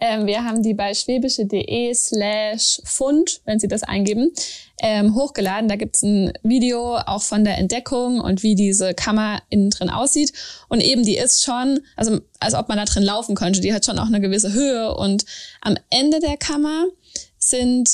Ähm, 0.00 0.26
wir 0.26 0.44
haben 0.44 0.62
die 0.62 0.74
bei 0.74 0.94
schwäbische.de 0.94 1.94
slash 1.94 2.80
Fund, 2.84 3.40
wenn 3.44 3.58
Sie 3.58 3.68
das 3.68 3.82
eingeben, 3.82 4.32
ähm, 4.82 5.14
hochgeladen. 5.14 5.68
Da 5.68 5.76
gibt's 5.76 6.02
ein 6.02 6.32
Video 6.42 6.96
auch 6.96 7.22
von 7.22 7.44
der 7.44 7.58
Entdeckung 7.58 8.20
und 8.20 8.42
wie 8.42 8.54
diese 8.54 8.94
Kammer 8.94 9.42
innen 9.48 9.70
drin 9.70 9.90
aussieht. 9.90 10.32
Und 10.68 10.82
eben 10.82 11.04
die 11.04 11.16
ist 11.16 11.42
schon, 11.42 11.80
also 11.96 12.20
als 12.40 12.54
ob 12.54 12.68
man 12.68 12.78
da 12.78 12.84
drin 12.84 13.02
laufen 13.02 13.34
könnte. 13.34 13.60
Die 13.60 13.72
hat 13.72 13.84
schon 13.84 13.98
auch 13.98 14.06
eine 14.06 14.20
gewisse 14.20 14.52
Höhe. 14.52 14.94
Und 14.94 15.24
am 15.62 15.76
Ende 15.90 16.20
der 16.20 16.36
Kammer 16.36 16.86
sind 17.38 17.88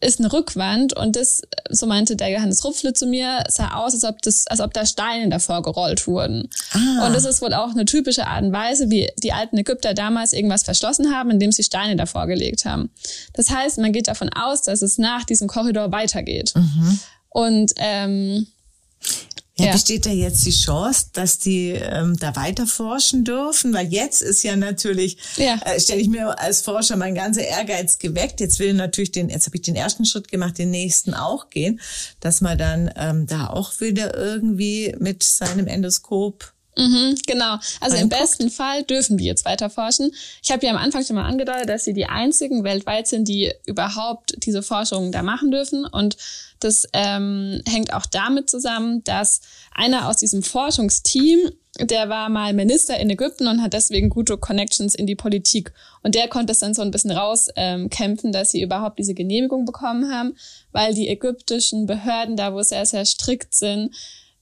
ist 0.00 0.20
eine 0.20 0.32
Rückwand 0.32 0.94
und 0.94 1.16
das, 1.16 1.42
so 1.70 1.86
meinte 1.86 2.14
der 2.14 2.28
Johannes 2.30 2.64
Rupfle 2.64 2.92
zu 2.92 3.06
mir, 3.06 3.44
sah 3.48 3.74
aus, 3.74 3.94
als 3.94 4.04
ob 4.04 4.22
das, 4.22 4.46
als 4.46 4.60
ob 4.60 4.72
da 4.72 4.86
Steine 4.86 5.28
davor 5.28 5.62
gerollt 5.62 6.06
wurden. 6.06 6.48
Ah. 6.72 7.06
Und 7.06 7.14
das 7.14 7.24
ist 7.24 7.42
wohl 7.42 7.52
auch 7.52 7.70
eine 7.70 7.84
typische 7.84 8.26
Art 8.26 8.44
und 8.44 8.52
Weise, 8.52 8.90
wie 8.90 9.10
die 9.22 9.32
alten 9.32 9.58
Ägypter 9.58 9.94
damals 9.94 10.32
irgendwas 10.32 10.62
verschlossen 10.62 11.12
haben, 11.12 11.30
indem 11.30 11.50
sie 11.50 11.64
Steine 11.64 11.96
davor 11.96 12.26
gelegt 12.28 12.64
haben. 12.64 12.90
Das 13.32 13.50
heißt, 13.50 13.78
man 13.78 13.92
geht 13.92 14.06
davon 14.06 14.28
aus, 14.28 14.62
dass 14.62 14.82
es 14.82 14.98
nach 14.98 15.24
diesem 15.24 15.48
Korridor 15.48 15.90
weitergeht. 15.90 16.52
Mhm. 16.54 17.00
Und 17.30 17.72
ähm, 17.76 18.46
ja. 19.66 19.72
Besteht 19.72 20.06
da 20.06 20.10
jetzt 20.10 20.46
die 20.46 20.52
Chance, 20.52 21.06
dass 21.12 21.38
die 21.38 21.70
ähm, 21.70 22.16
da 22.18 22.36
weiter 22.36 22.66
forschen 22.66 23.24
dürfen? 23.24 23.72
Weil 23.72 23.88
jetzt 23.88 24.22
ist 24.22 24.44
ja 24.44 24.54
natürlich, 24.54 25.18
ja. 25.36 25.58
äh, 25.64 25.80
stelle 25.80 26.00
ich 26.00 26.08
mir 26.08 26.38
als 26.38 26.60
Forscher 26.60 26.96
mein 26.96 27.14
ganzer 27.14 27.42
Ehrgeiz 27.42 27.98
geweckt. 27.98 28.40
Jetzt 28.40 28.60
will 28.60 28.74
natürlich 28.74 29.10
den, 29.10 29.30
jetzt 29.30 29.46
habe 29.46 29.56
ich 29.56 29.62
den 29.62 29.74
ersten 29.74 30.04
Schritt 30.04 30.28
gemacht, 30.28 30.58
den 30.58 30.70
nächsten 30.70 31.12
auch 31.12 31.50
gehen, 31.50 31.80
dass 32.20 32.40
man 32.40 32.56
dann 32.56 32.90
ähm, 32.96 33.26
da 33.26 33.48
auch 33.48 33.80
wieder 33.80 34.16
irgendwie 34.16 34.94
mit 34.98 35.24
seinem 35.24 35.66
Endoskop 35.66 36.52
Mhm, 36.78 37.16
genau. 37.26 37.56
Also 37.80 37.96
im 37.96 38.08
besten 38.08 38.50
Fall 38.50 38.84
dürfen 38.84 39.16
die 39.16 39.24
jetzt 39.24 39.44
weiter 39.44 39.68
forschen. 39.68 40.12
Ich 40.42 40.52
habe 40.52 40.64
ja 40.64 40.70
am 40.70 40.78
Anfang 40.78 41.04
schon 41.04 41.16
mal 41.16 41.26
angedeutet, 41.26 41.68
dass 41.68 41.84
sie 41.84 41.92
die 41.92 42.06
einzigen 42.06 42.62
weltweit 42.62 43.08
sind, 43.08 43.26
die 43.26 43.52
überhaupt 43.66 44.36
diese 44.44 44.62
Forschung 44.62 45.10
da 45.10 45.24
machen 45.24 45.50
dürfen. 45.50 45.84
Und 45.84 46.16
das 46.60 46.84
ähm, 46.92 47.62
hängt 47.66 47.92
auch 47.92 48.06
damit 48.06 48.48
zusammen, 48.48 49.02
dass 49.02 49.40
einer 49.74 50.08
aus 50.08 50.18
diesem 50.18 50.44
Forschungsteam, 50.44 51.50
der 51.80 52.08
war 52.08 52.28
mal 52.28 52.52
Minister 52.52 52.96
in 52.98 53.10
Ägypten 53.10 53.48
und 53.48 53.60
hat 53.60 53.72
deswegen 53.72 54.08
gute 54.08 54.38
Connections 54.38 54.94
in 54.94 55.06
die 55.06 55.16
Politik. 55.16 55.72
Und 56.04 56.14
der 56.14 56.28
konnte 56.28 56.52
es 56.52 56.60
dann 56.60 56.74
so 56.74 56.82
ein 56.82 56.92
bisschen 56.92 57.10
rauskämpfen, 57.10 58.28
ähm, 58.28 58.32
dass 58.32 58.52
sie 58.52 58.62
überhaupt 58.62 59.00
diese 59.00 59.14
Genehmigung 59.14 59.64
bekommen 59.64 60.12
haben, 60.12 60.36
weil 60.70 60.94
die 60.94 61.08
ägyptischen 61.08 61.86
Behörden 61.86 62.36
da, 62.36 62.54
wo 62.54 62.62
sehr, 62.62 62.86
sehr 62.86 63.04
strikt 63.04 63.54
sind, 63.54 63.92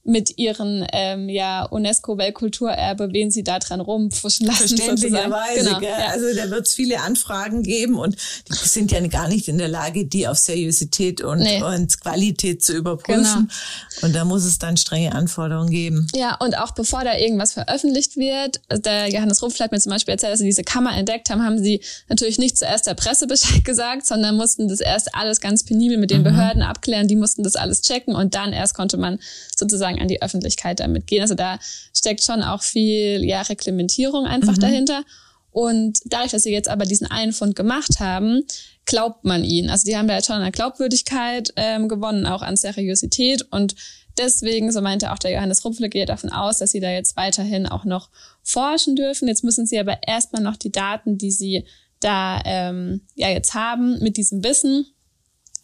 mit 0.07 0.37
ihren 0.37 0.87
ähm, 0.93 1.27
ja 1.27 1.65
UNESCO-Weltkulturerbe, 1.65 3.09
wen 3.11 3.29
sie 3.29 3.43
da 3.43 3.59
dran 3.59 3.81
rumpfuschen 3.81 4.47
lassen. 4.47 4.77
Verständlicherweise, 4.77 5.65
genau, 5.65 5.79
gell? 5.79 5.89
Ja. 5.89 6.07
Also 6.07 6.33
da 6.33 6.49
wird 6.49 6.65
es 6.65 6.73
viele 6.73 7.01
Anfragen 7.01 7.61
geben 7.61 7.97
und 7.99 8.15
die 8.47 8.67
sind 8.67 8.91
ja 8.91 9.05
gar 9.07 9.27
nicht 9.27 9.49
in 9.49 9.57
der 9.57 9.67
Lage, 9.67 10.05
die 10.05 10.27
auf 10.27 10.37
Seriosität 10.37 11.21
und, 11.21 11.39
nee. 11.39 11.61
und 11.61 11.99
Qualität 11.99 12.63
zu 12.63 12.73
überprüfen. 12.73 13.49
Genau. 13.49 14.05
Und 14.07 14.15
da 14.15 14.23
muss 14.23 14.45
es 14.45 14.59
dann 14.59 14.77
strenge 14.77 15.13
Anforderungen 15.13 15.69
geben. 15.69 16.07
Ja, 16.15 16.35
und 16.35 16.57
auch 16.57 16.71
bevor 16.71 17.03
da 17.03 17.17
irgendwas 17.17 17.53
veröffentlicht 17.53 18.15
wird, 18.15 18.61
der 18.71 19.09
Johannes 19.09 19.41
Rumpf 19.41 19.59
hat 19.59 19.71
mir 19.71 19.79
zum 19.79 19.91
Beispiel 19.91 20.13
erzählt, 20.13 20.31
dass 20.31 20.39
sie 20.39 20.45
diese 20.45 20.63
Kammer 20.63 20.95
entdeckt 20.95 21.29
haben, 21.29 21.43
haben 21.43 21.61
sie 21.61 21.81
natürlich 22.07 22.37
nicht 22.37 22.57
zuerst 22.57 22.87
der 22.87 22.93
Presse 22.93 23.27
Bescheid 23.27 23.65
gesagt, 23.65 24.05
sondern 24.05 24.37
mussten 24.37 24.69
das 24.69 24.79
erst 24.79 25.13
alles 25.15 25.41
ganz 25.41 25.65
penibel 25.65 25.97
mit 25.97 26.11
den 26.11 26.19
mhm. 26.19 26.25
Behörden 26.25 26.61
abklären. 26.61 27.09
Die 27.09 27.17
mussten 27.17 27.43
das 27.43 27.55
alles 27.55 27.81
checken 27.81 28.15
und 28.15 28.35
dann 28.35 28.53
erst 28.53 28.73
konnte 28.73 28.95
man 28.95 29.19
sozusagen 29.55 29.96
sozusagen 29.97 30.01
an 30.01 30.07
die 30.07 30.21
Öffentlichkeit 30.21 30.79
damit 30.79 31.07
gehen. 31.07 31.21
Also 31.21 31.35
da 31.35 31.59
steckt 31.95 32.23
schon 32.23 32.41
auch 32.41 32.61
viel 32.61 33.23
ja, 33.23 33.41
Reglementierung 33.41 34.25
einfach 34.25 34.55
mhm. 34.55 34.61
dahinter. 34.61 35.03
Und 35.51 35.99
dadurch, 36.05 36.31
dass 36.31 36.43
sie 36.43 36.51
jetzt 36.51 36.69
aber 36.69 36.85
diesen 36.85 37.07
einen 37.07 37.33
Fund 37.33 37.55
gemacht 37.55 37.99
haben, 37.99 38.43
glaubt 38.85 39.25
man 39.25 39.43
ihnen. 39.43 39.69
Also 39.69 39.85
die 39.85 39.97
haben 39.97 40.07
da 40.07 40.15
jetzt 40.15 40.27
schon 40.27 40.35
an 40.35 40.51
Glaubwürdigkeit 40.51 41.51
ähm, 41.55 41.87
gewonnen, 41.87 42.27
auch 42.27 42.43
an 42.43 42.57
Seriosität. 42.57 43.43
Und 43.51 43.75
deswegen, 44.17 44.71
so 44.71 44.81
meinte 44.81 45.11
auch 45.11 45.17
der 45.17 45.31
Johannes 45.31 45.65
Rupfle, 45.65 45.89
geht 45.89 46.09
davon 46.09 46.31
aus, 46.31 46.59
dass 46.59 46.71
sie 46.71 46.79
da 46.79 46.91
jetzt 46.91 47.17
weiterhin 47.17 47.65
auch 47.65 47.85
noch 47.85 48.09
forschen 48.43 48.95
dürfen. 48.95 49.27
Jetzt 49.27 49.43
müssen 49.43 49.65
sie 49.65 49.79
aber 49.79 49.97
erstmal 50.05 50.43
noch 50.43 50.57
die 50.57 50.71
Daten, 50.71 51.17
die 51.17 51.31
sie 51.31 51.65
da 51.99 52.39
ähm, 52.45 53.01
ja 53.15 53.29
jetzt 53.29 53.55
haben, 53.55 53.97
mit 54.03 54.17
diesem 54.17 54.43
Wissen 54.43 54.85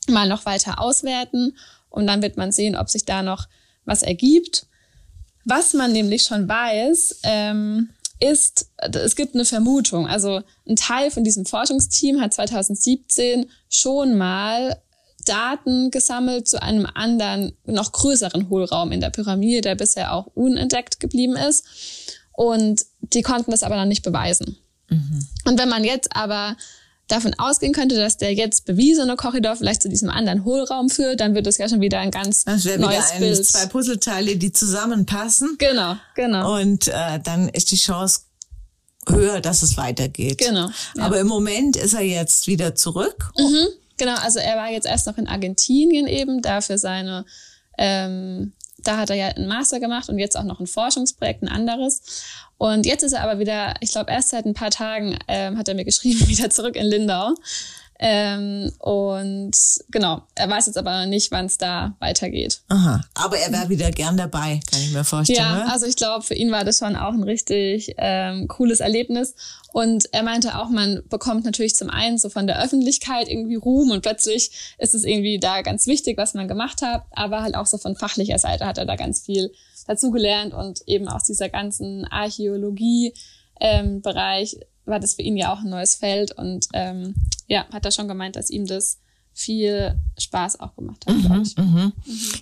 mal 0.10 0.28
noch 0.28 0.46
weiter 0.46 0.82
auswerten. 0.82 1.56
Und 1.90 2.08
dann 2.08 2.24
wird 2.24 2.38
man 2.38 2.52
sehen, 2.52 2.76
ob 2.76 2.90
sich 2.90 3.06
da 3.06 3.22
noch 3.22 3.48
was 3.86 4.04
ergibt. 4.04 4.68
Was 5.46 5.74
man 5.74 5.92
nämlich 5.92 6.24
schon 6.24 6.48
weiß, 6.48 7.20
ähm, 7.24 7.90
ist, 8.20 8.70
es 8.78 9.16
gibt 9.16 9.36
eine 9.36 9.46
Vermutung. 9.46 10.08
Also 10.08 10.42
ein 10.68 10.76
Teil 10.76 11.12
von 11.12 11.24
diesem 11.24 11.46
Forschungsteam 11.46 12.22
hat 12.22 12.34
2017 12.34 13.50
schon 13.70 14.18
mal 14.18 14.78
Daten 15.26 15.92
gesammelt 15.92 16.48
zu 16.48 16.62
einem 16.62 16.86
anderen, 16.86 17.54
noch 17.66 17.92
größeren 17.92 18.50
Hohlraum 18.50 18.92
in 18.92 19.02
der 19.02 19.10
Pyramide, 19.10 19.62
der 19.62 19.76
bisher 19.76 20.14
auch 20.14 20.28
unentdeckt 20.28 21.00
geblieben 21.00 21.36
ist. 21.36 21.66
Und 22.32 22.86
die 23.02 23.22
konnten 23.22 23.52
das 23.52 23.64
aber 23.64 23.76
noch 23.76 23.86
nicht 23.86 24.04
beweisen. 24.04 24.58
Mhm. 24.90 25.28
Und 25.46 25.60
wenn 25.60 25.70
man 25.70 25.84
jetzt 25.84 26.16
aber 26.16 26.56
davon 27.08 27.34
ausgehen 27.38 27.74
könnte, 27.74 27.96
dass 27.96 28.18
der 28.18 28.34
jetzt 28.34 28.66
bewiesene 28.66 29.16
Korridor 29.16 29.56
vielleicht 29.56 29.82
zu 29.82 29.90
diesem 29.90 30.10
anderen 30.10 30.46
Hohlraum 30.46 30.90
führt, 30.90 31.20
dann 31.20 31.36
wird 31.36 31.48
es 31.48 31.58
ja 31.58 31.68
schon 31.68 31.82
wieder 31.82 32.00
ein 32.00 32.12
ganz 32.12 32.46
das 32.46 32.64
neues 32.66 32.78
wieder 32.78 33.12
ein, 33.12 33.20
Bild. 33.20 33.46
Zwei 33.46 33.66
Puzzleteile, 33.66 34.36
die 34.38 34.52
zusammenpassen. 34.52 35.56
Genau, 35.58 35.96
genau. 36.16 36.60
Und 36.60 36.88
äh, 36.88 37.20
dann 37.24 37.50
ist 37.50 37.72
die 37.72 37.78
Chance 37.78 38.22
höher, 39.08 39.42
dass 39.42 39.64
es 39.64 39.78
weitergeht. 39.78 40.38
Genau. 40.38 40.70
Ja. 40.96 41.04
Aber 41.04 41.20
im 41.20 41.28
Moment 41.28 41.76
ist 41.76 41.94
er 41.94 42.02
jetzt 42.02 42.48
wieder 42.48 42.76
zurück. 42.76 43.32
Mhm, 43.38 43.68
genau, 43.98 44.16
also 44.16 44.40
er 44.40 44.56
war 44.56 44.72
jetzt 44.72 44.88
erst 44.88 45.08
noch 45.08 45.18
in 45.18 45.28
Argentinien 45.28 46.08
eben, 46.08 46.42
da 46.42 46.62
für 46.62 46.78
seine 46.78 47.26
ähm, 47.78 48.54
da 48.84 48.98
hat 48.98 49.10
er 49.10 49.16
ja 49.16 49.28
einen 49.28 49.48
Master 49.48 49.80
gemacht 49.80 50.10
und 50.10 50.20
jetzt 50.20 50.38
auch 50.38 50.44
noch 50.44 50.60
ein 50.60 50.68
Forschungsprojekt, 50.68 51.44
ein 51.44 51.48
anderes. 51.48 52.24
Und 52.58 52.86
jetzt 52.86 53.04
ist 53.04 53.14
er 53.14 53.24
aber 53.24 53.40
wieder, 53.40 53.74
ich 53.82 53.92
glaube, 53.92 54.12
erst 54.12 54.30
seit 54.30 54.46
ein 54.46 54.54
paar 54.54 54.72
Tagen 54.72 55.18
ähm, 55.28 55.58
hat 55.58 55.68
er 55.68 55.76
mir 55.76 55.86
geschrieben, 55.86 56.20
wieder 56.28 56.50
zurück 56.50 56.76
in 56.76 56.86
Lindau. 56.86 57.34
Ähm, 58.06 58.70
und 58.80 59.56
genau, 59.90 60.24
er 60.36 60.50
weiß 60.50 60.66
jetzt 60.66 60.78
aber 60.78 61.06
nicht, 61.06 61.32
wann 61.32 61.46
es 61.46 61.58
da 61.58 61.96
weitergeht. 62.00 62.62
Aha, 62.68 63.02
aber 63.14 63.38
er 63.38 63.50
wäre 63.54 63.70
wieder 63.70 63.92
gern 63.92 64.18
dabei, 64.18 64.60
kann 64.70 64.82
ich 64.82 64.92
mir 64.92 65.06
vorstellen. 65.06 65.40
Ja, 65.40 65.68
also 65.72 65.86
ich 65.86 65.96
glaube, 65.96 66.26
für 66.26 66.34
ihn 66.34 66.52
war 66.52 66.66
das 66.66 66.80
schon 66.80 66.98
auch 66.98 67.14
ein 67.14 67.24
richtig 67.24 67.96
ähm, 67.98 68.50
cooles 68.50 68.82
Erlebnis. 68.82 69.36
Und 69.72 70.10
er 70.12 70.22
meinte 70.22 70.60
auch, 70.60 70.70
man 70.70 71.02
bekommt 71.10 71.46
natürlich 71.46 71.76
zum 71.76 71.90
einen 71.90 72.18
so 72.18 72.28
von 72.28 72.46
der 72.46 72.62
Öffentlichkeit 72.62 73.30
irgendwie 73.30 73.56
Ruhm 73.56 73.92
und 73.92 74.02
plötzlich 74.02 74.52
ist 74.78 74.94
es 74.94 75.06
irgendwie 75.06 75.40
da 75.40 75.62
ganz 75.62 75.88
wichtig, 75.88 76.18
was 76.18 76.34
man 76.34 76.50
gemacht 76.50 76.82
hat, 76.82 77.04
aber 77.12 77.42
halt 77.42 77.56
auch 77.56 77.68
so 77.68 77.78
von 77.78 77.96
fachlicher 77.96 78.38
Seite 78.38 78.66
hat 78.66 78.78
er 78.78 78.86
da 78.86 78.98
ganz 78.98 79.22
viel 79.22 79.54
dazugelernt 79.88 80.54
und 80.54 80.82
eben 80.88 81.08
aus 81.08 81.24
dieser 81.24 81.48
ganzen 81.48 82.06
Archäologie 82.06 83.14
ähm, 83.62 84.02
Bereich 84.02 84.58
war 84.86 85.00
das 85.00 85.14
für 85.16 85.22
ihn 85.22 85.38
ja 85.38 85.54
auch 85.54 85.60
ein 85.60 85.70
neues 85.70 85.96
Feld 85.96 86.32
und 86.34 86.68
ähm, 86.74 87.16
ja, 87.48 87.66
hat 87.72 87.86
er 87.86 87.92
schon 87.92 88.08
gemeint, 88.08 88.36
dass 88.36 88.50
ihm 88.50 88.66
das 88.66 89.00
viel 89.36 89.96
Spaß 90.20 90.60
auch 90.60 90.76
gemacht 90.76 91.06
hat, 91.08 91.16
glaube 91.22 91.42
ich. 91.42 91.58
Mhm. 91.58 91.92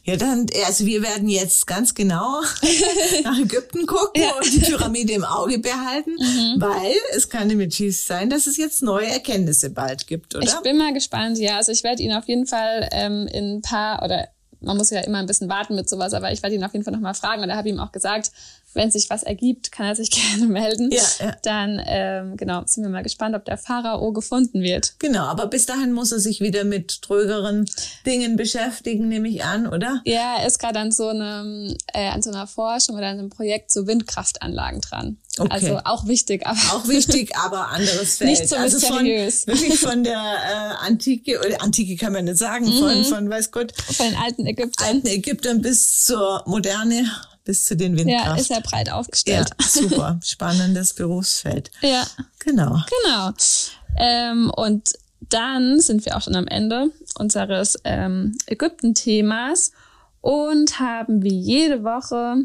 Ja, 0.04 0.18
dann, 0.18 0.46
also 0.66 0.86
wir 0.86 1.02
werden 1.02 1.30
jetzt 1.30 1.66
ganz 1.66 1.96
genau 1.96 2.42
nach 3.24 3.40
Ägypten 3.40 3.86
gucken 3.86 4.22
Ja. 4.22 4.34
und 4.36 4.54
die 4.54 4.60
Pyramide 4.60 5.14
im 5.14 5.24
Auge 5.24 5.60
behalten, 5.60 6.12
weil 6.58 6.94
es 7.16 7.30
kann 7.30 7.48
nämlich 7.48 7.74
schief 7.74 7.98
sein, 7.98 8.30
dass 8.30 8.46
es 8.46 8.58
jetzt 8.58 8.82
neue 8.84 9.08
Erkenntnisse 9.08 9.70
bald 9.70 10.06
gibt, 10.06 10.36
oder? 10.36 10.44
Ich 10.46 10.54
bin 10.64 10.78
mal 10.78 10.94
gespannt, 10.94 11.38
ja. 11.38 11.56
Also 11.58 11.72
ich 11.72 11.84
werde 11.84 12.04
ihn 12.04 12.12
auf 12.12 12.28
jeden 12.28 12.46
Fall 12.46 12.90
ähm, 12.92 13.26
in 13.28 13.56
ein 13.58 13.62
paar 13.62 14.04
oder 14.04 14.28
man 14.60 14.76
muss 14.78 14.90
ja 14.92 15.00
immer 15.00 15.20
ein 15.20 15.26
bisschen 15.28 15.48
warten 15.50 15.76
mit 15.76 15.88
sowas, 15.90 16.14
aber 16.14 16.32
ich 16.34 16.44
werde 16.44 16.56
ihn 16.56 16.64
auf 16.64 16.74
jeden 16.74 16.84
Fall 16.84 16.94
nochmal 16.94 17.14
fragen 17.16 17.42
und 17.42 17.50
er 17.50 17.56
habe 17.56 17.70
ihm 17.70 17.80
auch 17.80 17.94
gesagt, 17.94 18.32
wenn 18.74 18.90
sich 18.92 19.10
was 19.10 19.24
ergibt, 19.24 19.72
kann 19.72 19.86
er 19.88 19.96
sich 19.96 20.10
gerne 20.30 20.48
melden. 20.48 20.92
Ja, 20.92 21.02
ja. 21.20 21.36
Dann 21.44 21.82
ähm, 21.86 22.38
genau 22.38 22.64
sind 22.66 22.84
wir 22.84 22.90
mal 22.90 23.04
gespannt, 23.04 23.36
ob 23.36 23.46
der 23.46 23.58
Pharao 23.58 24.12
gefunden 24.14 24.62
wird. 24.62 24.96
Genau, 25.00 25.24
aber 25.26 25.48
bis 25.48 25.66
dahin 25.66 25.92
muss 25.94 26.12
er 26.12 26.20
sich 26.20 26.42
wieder 26.42 26.64
mit 26.64 27.02
trögeren 27.02 27.70
Dingen 28.06 28.36
beschäftigen, 28.36 29.08
nehme 29.08 29.28
ich 29.28 29.44
an, 29.44 29.68
oder? 29.68 30.02
Ja, 30.06 30.38
er 30.40 30.48
ist 30.48 30.60
gerade 30.60 30.80
an 30.80 30.92
so 30.92 31.08
einem 31.10 31.76
äh, 31.94 32.08
an 32.10 32.22
so 32.22 32.30
einer 32.32 32.48
Forschung 32.48 32.96
oder 32.96 33.08
an 33.08 33.20
einem 33.20 33.30
Projekt 33.30 33.72
zu 33.72 33.88
Windkraftanlagen 33.88 34.82
dran. 34.82 35.18
Okay. 35.38 35.50
Also 35.52 35.80
auch 35.86 36.08
wichtig, 36.08 36.46
aber 36.46 36.60
Auch 36.74 36.88
wichtig, 36.88 37.36
aber 37.38 37.70
anderes 37.70 38.18
Feld. 38.18 38.30
Nicht 38.32 38.50
so 38.50 38.56
also 38.58 38.80
von, 38.80 39.04
mysteriös. 39.04 39.48
wirklich 39.48 39.80
von 39.80 40.04
der 40.04 40.18
äh, 40.20 40.86
Antike, 40.88 41.40
oder 41.40 41.62
Antike 41.62 41.96
kann 41.96 42.14
man 42.14 42.26
nicht 42.26 42.38
sagen, 42.38 42.66
Mhm. 42.66 42.80
von, 42.80 43.04
von 43.06 43.30
weiß 43.30 43.52
Gott, 43.52 43.74
von 43.94 44.06
den 44.08 44.16
alten 44.16 44.46
Ägyptern. 44.46 44.88
alten 44.88 45.08
Ägyptern 45.08 45.62
bis 45.62 46.04
zur 46.04 46.44
Moderne, 46.48 47.06
bis 47.52 47.66
zu 47.66 47.76
den 47.76 47.98
Ja, 47.98 48.06
Windkraft. 48.06 48.40
ist 48.40 48.50
er 48.52 48.62
breit 48.62 48.88
Ja, 48.88 48.94
aufgestellt. 48.96 49.50
super. 49.60 50.18
Spannendes 50.24 50.94
Berufsfeld. 50.94 51.70
ja. 51.82 52.08
Genau. 52.40 52.80
Genau. 53.04 53.32
Ähm, 53.98 54.50
und 54.56 54.94
dann 55.28 55.82
sind 55.82 56.06
wir 56.06 56.16
auch 56.16 56.22
schon 56.22 56.36
am 56.38 56.48
Ende 56.48 56.92
unseres 57.16 57.78
ähm, 57.84 58.38
Ägypten-Themas 58.46 59.72
und 60.22 60.80
haben 60.80 61.24
wie 61.24 61.36
jede 61.38 61.84
Woche 61.84 62.36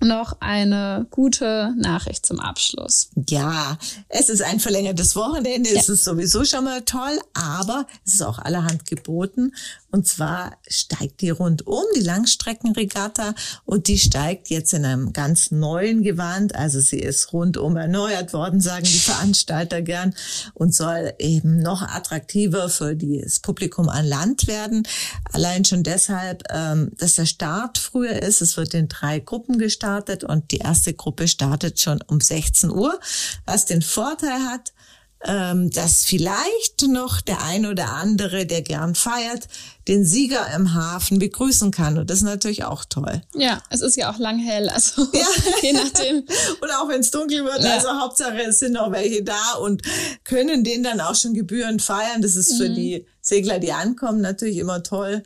noch 0.00 0.36
eine 0.40 1.06
gute 1.10 1.74
Nachricht 1.76 2.24
zum 2.24 2.38
Abschluss. 2.38 3.08
Ja, 3.28 3.78
es 4.08 4.28
ist 4.28 4.42
ein 4.42 4.60
verlängertes 4.60 5.16
Wochenende, 5.16 5.70
es 5.70 5.88
ist 5.88 6.04
sowieso 6.04 6.44
schon 6.44 6.64
mal 6.64 6.82
toll, 6.82 7.18
aber 7.34 7.84
es 8.06 8.14
ist 8.14 8.22
auch 8.22 8.38
allerhand 8.38 8.86
geboten. 8.86 9.54
Und 9.90 10.06
zwar 10.06 10.58
steigt 10.68 11.22
die 11.22 11.30
rundum, 11.30 11.84
die 11.96 12.00
Langstreckenregatta, 12.00 13.34
und 13.64 13.88
die 13.88 13.98
steigt 13.98 14.50
jetzt 14.50 14.74
in 14.74 14.84
einem 14.84 15.12
ganz 15.12 15.50
neuen 15.50 16.02
Gewand. 16.02 16.54
Also 16.54 16.80
sie 16.80 16.98
ist 16.98 17.32
rundum 17.32 17.76
erneuert 17.76 18.32
worden, 18.32 18.60
sagen 18.60 18.84
die 18.84 18.98
Veranstalter 18.98 19.80
gern, 19.80 20.14
und 20.52 20.74
soll 20.74 21.14
eben 21.18 21.60
noch 21.60 21.82
attraktiver 21.82 22.68
für 22.68 22.94
das 22.94 23.40
Publikum 23.40 23.88
an 23.88 24.06
Land 24.06 24.46
werden. 24.46 24.86
Allein 25.32 25.64
schon 25.64 25.82
deshalb, 25.82 26.44
ähm, 26.50 26.92
dass 26.98 27.14
der 27.14 27.26
Start 27.26 27.78
früher 27.78 28.22
ist. 28.22 28.42
Es 28.42 28.56
wird 28.56 28.74
in 28.74 28.88
drei 28.88 29.20
Gruppen 29.20 29.58
gestartet 29.58 30.22
und 30.22 30.50
die 30.50 30.58
erste 30.58 30.92
Gruppe 30.92 31.28
startet 31.28 31.80
schon 31.80 32.02
um 32.06 32.20
16 32.20 32.70
Uhr, 32.70 32.98
was 33.46 33.64
den 33.64 33.82
Vorteil 33.82 34.40
hat, 34.44 34.72
dass 35.20 36.04
vielleicht 36.04 36.82
noch 36.88 37.20
der 37.20 37.42
ein 37.42 37.66
oder 37.66 37.92
andere, 37.92 38.46
der 38.46 38.62
gern 38.62 38.94
feiert, 38.94 39.48
den 39.88 40.04
Sieger 40.04 40.46
im 40.54 40.74
Hafen 40.74 41.18
begrüßen 41.18 41.70
kann. 41.72 41.98
Und 41.98 42.08
das 42.10 42.18
ist 42.18 42.22
natürlich 42.24 42.64
auch 42.64 42.84
toll. 42.84 43.22
Ja, 43.34 43.60
es 43.70 43.80
ist 43.80 43.96
ja 43.96 44.12
auch 44.12 44.18
lang 44.18 44.38
hell, 44.38 44.68
also 44.68 45.08
Ja. 45.12 45.26
je 45.62 45.72
nachdem. 45.72 46.16
Und 46.60 46.70
auch 46.70 46.88
wenn 46.88 47.00
es 47.00 47.10
dunkel 47.10 47.44
wird, 47.44 47.64
Ja. 47.64 47.74
also 47.74 47.88
Hauptsache 47.88 48.42
es 48.42 48.60
sind 48.60 48.72
noch 48.74 48.92
welche 48.92 49.24
da 49.24 49.54
und 49.60 49.82
können 50.24 50.62
den 50.62 50.82
dann 50.84 51.00
auch 51.00 51.14
schon 51.16 51.34
gebührend 51.34 51.82
feiern. 51.82 52.22
Das 52.22 52.36
ist 52.36 52.52
Mhm. 52.52 52.56
für 52.58 52.70
die 52.70 53.06
Segler, 53.28 53.58
die 53.58 53.72
ankommen, 53.72 54.20
natürlich 54.20 54.56
immer 54.58 54.82
toll, 54.82 55.22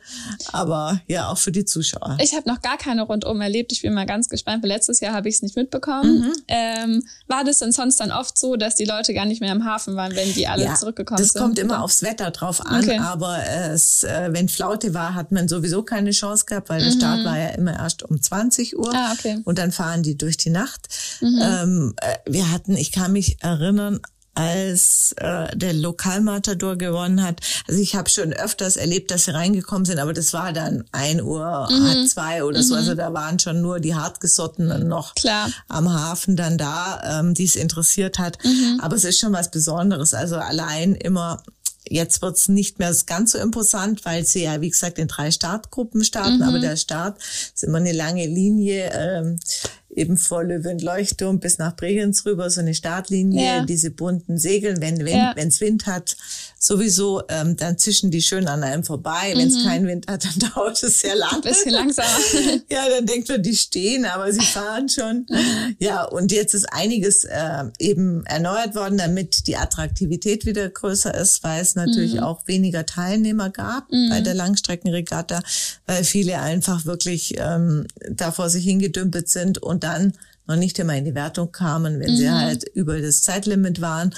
aber 0.51 1.01
ja 1.07 1.29
auch 1.29 1.37
für 1.37 1.51
die 1.51 1.65
Zuschauer. 1.65 2.17
Ich 2.21 2.35
habe 2.35 2.47
noch 2.49 2.61
gar 2.61 2.77
keine 2.77 3.03
rundum 3.03 3.39
erlebt. 3.41 3.71
Ich 3.71 3.81
bin 3.81 3.93
mal 3.93 4.05
ganz 4.05 4.29
gespannt, 4.29 4.61
weil 4.63 4.69
letztes 4.69 4.99
Jahr 4.99 5.13
habe 5.13 5.29
ich 5.29 5.35
es 5.35 5.41
nicht 5.41 5.55
mitbekommen. 5.55 6.19
Mhm. 6.21 6.33
Ähm, 6.47 7.03
war 7.27 7.43
das 7.43 7.59
denn 7.59 7.71
sonst 7.71 7.99
dann 7.99 8.11
oft 8.11 8.37
so, 8.37 8.55
dass 8.55 8.75
die 8.75 8.85
Leute 8.85 9.13
gar 9.13 9.25
nicht 9.25 9.41
mehr 9.41 9.51
im 9.53 9.65
Hafen 9.65 9.95
waren, 9.95 10.15
wenn 10.15 10.33
die 10.33 10.47
alle 10.47 10.73
zurückgekommen 10.75 11.19
das 11.19 11.29
sind? 11.29 11.41
kommt 11.41 11.59
immer 11.59 11.83
aufs 11.83 12.03
Wetter 12.03 12.31
drauf 12.31 12.65
an, 12.65 12.83
Okay. 12.83 12.97
aber 12.99 13.37
es, 13.71 14.03
äh, 14.03 14.29
wenn 14.31 14.49
Flaute 14.49 14.93
war, 14.93 15.13
hat 15.15 15.31
man 15.31 15.47
sowieso 15.47 15.83
keine 15.83 16.11
Chance 16.11 16.45
gehabt, 16.45 16.69
weil 16.69 16.83
der 16.83 16.91
Start 16.91 17.23
war 17.25 17.37
ja 17.37 17.49
immer 17.49 17.73
erst 17.73 18.03
um 18.03 18.21
20 18.21 18.77
Uhr 18.77 18.89
Mhm. 18.89 18.95
Ah, 18.95 19.13
okay. 19.13 19.35
Mhm. 19.37 19.41
und 19.43 19.57
dann 19.57 19.71
fahren 19.71 20.03
die 20.03 20.17
durch 20.17 20.37
die 20.37 20.49
Nacht. 20.49 20.87
Ähm, 21.21 21.93
äh, 22.01 22.17
wir 22.29 22.51
hatten, 22.51 22.75
ich 22.75 22.91
kann 22.91 23.13
mich 23.13 23.37
erinnern, 23.41 24.01
als 24.35 25.13
äh, 25.17 25.55
der 25.55 25.73
Lokalmatador 25.73 26.75
gewonnen 26.77 27.23
hat. 27.23 27.41
Also 27.67 27.79
ich 27.81 27.95
habe 27.95 28.09
schon 28.09 28.33
öfters 28.33 28.77
erlebt, 28.77 29.11
dass 29.11 29.25
sie 29.25 29.31
reingekommen 29.33 29.85
sind, 29.85 29.99
aber 29.99 30.13
das 30.13 30.33
war 30.33 30.53
dann 30.53 30.83
ein 30.91 31.21
Uhr, 31.21 31.67
Mhm. 31.71 32.07
zwei 32.07 32.43
oder 32.43 32.63
so. 32.63 32.75
Also 32.75 32.95
da 32.95 33.13
waren 33.13 33.39
schon 33.39 33.61
nur 33.61 33.79
die 33.79 33.95
Hartgesottenen 33.95 34.87
noch 34.87 35.15
Klar. 35.15 35.49
am 35.67 35.91
Hafen 35.93 36.35
dann 36.35 36.57
da, 36.57 37.19
ähm, 37.19 37.33
die 37.33 37.45
es 37.45 37.55
interessiert 37.55 38.19
hat. 38.19 38.37
Aber 38.81 38.95
es 38.95 39.03
ist 39.03 39.19
schon 39.19 39.33
was 39.33 39.51
Besonderes. 39.51 40.13
Also 40.13 40.37
allein 40.37 40.95
immer 40.95 41.41
Jetzt 41.89 42.21
wird's 42.21 42.47
nicht 42.47 42.79
mehr 42.79 42.95
ganz 43.05 43.33
so 43.33 43.39
imposant, 43.39 44.05
weil 44.05 44.25
sie 44.25 44.43
ja, 44.45 44.61
wie 44.61 44.69
gesagt, 44.69 44.97
in 44.99 45.09
drei 45.09 45.31
Startgruppen 45.31 46.05
starten. 46.05 46.41
Aber 46.41 46.59
der 46.59 46.77
Start 46.77 47.17
ist 47.53 47.61
immer 47.61 47.79
eine 47.79 47.91
lange 47.91 48.25
Linie, 48.25 48.89
ähm, 48.93 49.37
eben 49.95 50.17
vor 50.17 50.43
Löwen 50.43 50.79
Leuchtturm 50.79 51.39
bis 51.39 51.57
nach 51.57 51.75
Bregenz 51.75 52.25
rüber, 52.25 52.49
so 52.49 52.61
eine 52.61 52.73
Startlinie, 52.73 53.45
Ja. 53.45 53.65
diese 53.65 53.91
bunten 53.91 54.37
Segeln, 54.37 54.81
wenn 54.81 55.03
wenn 55.05 55.15
Ja. 55.15 55.33
wenn's 55.35 55.61
Wind 55.61 55.85
hat, 55.87 56.15
sowieso, 56.63 57.21
ähm, 57.27 57.57
dann 57.57 57.77
zischen 57.77 58.09
die 58.09 58.21
schön 58.21 58.47
an 58.47 58.63
einem 58.63 58.83
vorbei. 58.83 59.33
Wenn's 59.35 59.63
keinen 59.65 59.85
Wind 59.85 60.07
hat, 60.07 60.23
dann 60.23 60.51
dauert 60.55 60.81
es 60.81 61.01
sehr 61.01 61.15
lang. 61.15 61.33
Ein 61.33 61.41
bisschen 61.41 61.71
langsamer. 61.71 62.07
Ja, 62.69 62.87
dann 62.89 63.05
denkt 63.05 63.29
man, 63.29 63.43
die 63.43 63.55
stehen, 63.55 64.05
aber 64.05 64.31
sie 64.31 64.41
fahren 64.41 64.87
schon. 64.89 65.25
Ja, 65.79 66.03
und 66.03 66.31
jetzt 66.31 66.53
ist 66.53 66.71
einiges 66.71 67.25
äh, 67.25 67.63
eben 67.79 68.25
erneuert 68.25 68.75
worden, 68.75 68.97
damit 68.97 69.47
die 69.47 69.57
Attraktivität 69.57 70.45
wieder 70.45 70.69
größer 70.69 71.13
ist, 71.13 71.43
weil 71.43 71.61
es 71.61 71.75
natürlich 71.75 72.21
auch 72.21 72.47
weniger 72.47 72.85
Teilnehmer 72.85 73.49
gab 73.49 73.89
bei 73.89 74.21
der 74.21 74.33
Langstreckenregatta, 74.33 75.41
weil 75.85 76.03
viele 76.03 76.39
einfach 76.39 76.85
wirklich 76.85 77.35
ähm, 77.37 77.87
da 78.09 78.31
vor 78.31 78.49
sich 78.49 78.63
hingedümpelt 78.63 79.29
sind 79.29 79.57
und 79.57 79.83
dann 79.83 80.13
noch 80.47 80.55
nicht 80.55 80.77
immer 80.79 80.95
in 80.95 81.05
die 81.05 81.15
Wertung 81.15 81.51
kamen, 81.51 81.99
wenn 81.99 82.15
sie 82.15 82.29
halt 82.29 82.63
über 82.73 82.99
das 82.99 83.23
Zeitlimit 83.23 83.81
waren. 83.81 84.13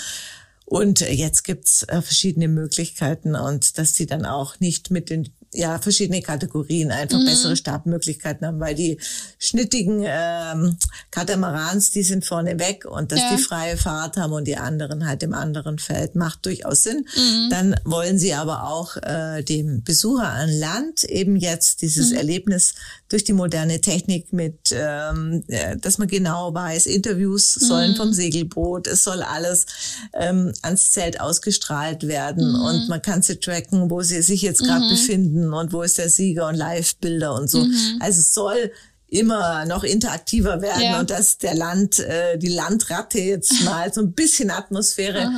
Und 0.65 1.01
jetzt 1.01 1.43
gibt's 1.43 1.83
äh, 1.83 2.01
verschiedene 2.01 2.47
Möglichkeiten 2.47 3.35
und 3.35 3.77
dass 3.77 3.93
sie 3.93 4.07
dann 4.07 4.25
auch 4.25 4.59
nicht 4.59 4.89
mit 4.91 5.09
den 5.09 5.29
ja 5.53 5.79
verschiedene 5.79 6.21
Kategorien 6.21 6.91
einfach 6.91 7.23
bessere 7.23 7.55
Startmöglichkeiten 7.55 8.45
haben, 8.45 8.59
weil 8.59 8.75
die 8.75 8.99
schnittigen 9.39 10.03
ähm, 10.05 10.75
Katamarans, 11.11 11.91
die 11.91 12.03
sind 12.03 12.25
vorne 12.25 12.59
weg 12.59 12.83
und 12.85 13.13
dass 13.13 13.21
Ja. 13.21 13.35
die 13.35 13.41
freie 13.41 13.77
Fahrt 13.77 14.17
haben 14.17 14.33
und 14.33 14.45
die 14.49 14.57
anderen 14.57 15.07
halt 15.07 15.23
im 15.23 15.33
anderen 15.33 15.79
Feld 15.79 16.15
macht 16.15 16.45
durchaus 16.45 16.83
Sinn. 16.83 17.05
Dann 17.51 17.75
wollen 17.85 18.19
sie 18.19 18.33
aber 18.33 18.67
auch 18.67 18.97
äh, 18.97 19.43
dem 19.43 19.81
Besucher 19.83 20.27
an 20.27 20.49
Land 20.49 21.05
eben 21.05 21.37
jetzt 21.37 21.81
dieses 21.81 22.11
Erlebnis 22.11 22.73
durch 23.15 23.23
die 23.23 23.31
moderne 23.31 23.79
Technik 23.79 24.33
mit, 24.33 24.73
ähm, 24.73 25.41
äh, 25.47 25.77
dass 25.77 25.97
man 25.99 26.09
genau 26.09 26.53
weiß, 26.53 26.85
Interviews 26.85 27.53
sollen 27.53 27.95
vom 27.95 28.11
Segelboot, 28.11 28.87
es 28.87 29.05
soll 29.05 29.21
alles 29.23 29.67
ähm, 30.11 30.51
ans 30.63 30.91
Zelt 30.91 31.21
ausgestrahlt 31.21 32.09
werden 32.09 32.53
und 32.55 32.89
man 32.89 33.01
kann 33.01 33.21
sie 33.21 33.37
tracken, 33.37 33.89
wo 33.89 34.01
sie 34.01 34.21
sich 34.21 34.41
jetzt 34.41 34.61
gerade 34.65 34.89
befinden 34.89 35.53
und 35.53 35.71
wo 35.71 35.81
ist 35.81 35.97
der 35.97 36.09
Sieger 36.09 36.49
und 36.49 36.55
Live-Bilder 36.55 37.33
und 37.35 37.49
so. 37.49 37.65
Also 38.01 38.19
es 38.19 38.33
soll 38.33 38.69
immer 39.07 39.63
noch 39.65 39.85
interaktiver 39.85 40.61
werden 40.61 40.81
Ja. 40.83 40.99
und 40.99 41.09
dass 41.09 41.37
der 41.37 41.55
Land, 41.55 41.99
äh, 41.99 42.37
die 42.37 42.49
Landratte 42.49 43.19
jetzt 43.19 43.53
mal 43.63 43.93
so 43.93 44.01
ein 44.01 44.11
bisschen 44.11 44.51
Atmosphäre 44.51 45.31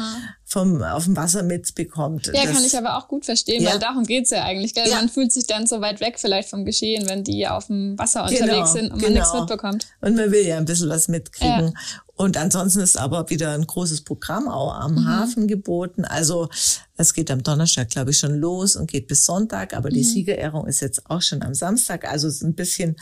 vom, 0.49 0.81
auf 0.81 1.03
dem 1.03 1.17
Wasser 1.17 1.43
mitbekommt. 1.43 2.27
Ja, 2.27 2.45
das, 2.45 2.53
kann 2.53 2.63
ich 2.63 2.77
aber 2.77 2.97
auch 2.97 3.09
gut 3.09 3.25
verstehen, 3.25 3.63
ja. 3.63 3.71
weil 3.71 3.79
darum 3.79 4.05
geht's 4.05 4.29
ja 4.29 4.43
eigentlich. 4.45 4.73
Gell? 4.73 4.87
Ja. 4.87 4.95
Man 4.95 5.09
fühlt 5.09 5.33
sich 5.33 5.45
dann 5.45 5.67
so 5.67 5.81
weit 5.81 5.99
weg 5.99 6.17
vielleicht 6.17 6.49
vom 6.49 6.63
Geschehen, 6.63 7.07
wenn 7.09 7.25
die 7.25 7.45
auf 7.45 7.67
dem 7.67 7.99
Wasser 7.99 8.25
genau, 8.29 8.43
unterwegs 8.43 8.71
sind 8.71 8.85
und 8.85 9.01
man 9.01 9.13
genau. 9.13 9.19
nichts 9.19 9.33
mitbekommt. 9.33 9.87
Und 9.99 10.15
man 10.15 10.31
will 10.31 10.47
ja 10.47 10.57
ein 10.57 10.63
bisschen 10.63 10.87
was 10.87 11.09
mitkriegen. 11.09 11.73
Ja. 11.73 12.01
Und 12.15 12.37
ansonsten 12.37 12.79
ist 12.79 12.97
aber 12.97 13.29
wieder 13.29 13.51
ein 13.51 13.67
großes 13.67 14.01
Programm 14.01 14.47
auch 14.47 14.73
am 14.73 14.93
mhm. 14.93 15.07
Hafen 15.07 15.47
geboten. 15.49 16.05
Also 16.05 16.47
es 16.95 17.13
geht 17.13 17.29
am 17.29 17.43
Donnerstag, 17.43 17.89
glaube 17.89 18.11
ich, 18.11 18.17
schon 18.17 18.35
los 18.39 18.77
und 18.77 18.89
geht 18.89 19.07
bis 19.07 19.25
Sonntag, 19.25 19.75
aber 19.75 19.89
mhm. 19.89 19.95
die 19.95 20.03
Siegerehrung 20.05 20.65
ist 20.65 20.79
jetzt 20.79 21.09
auch 21.09 21.21
schon 21.21 21.41
am 21.41 21.53
Samstag. 21.55 22.09
Also 22.09 22.29
es 22.29 22.35
ist 22.35 22.43
ein 22.43 22.55
bisschen 22.55 22.95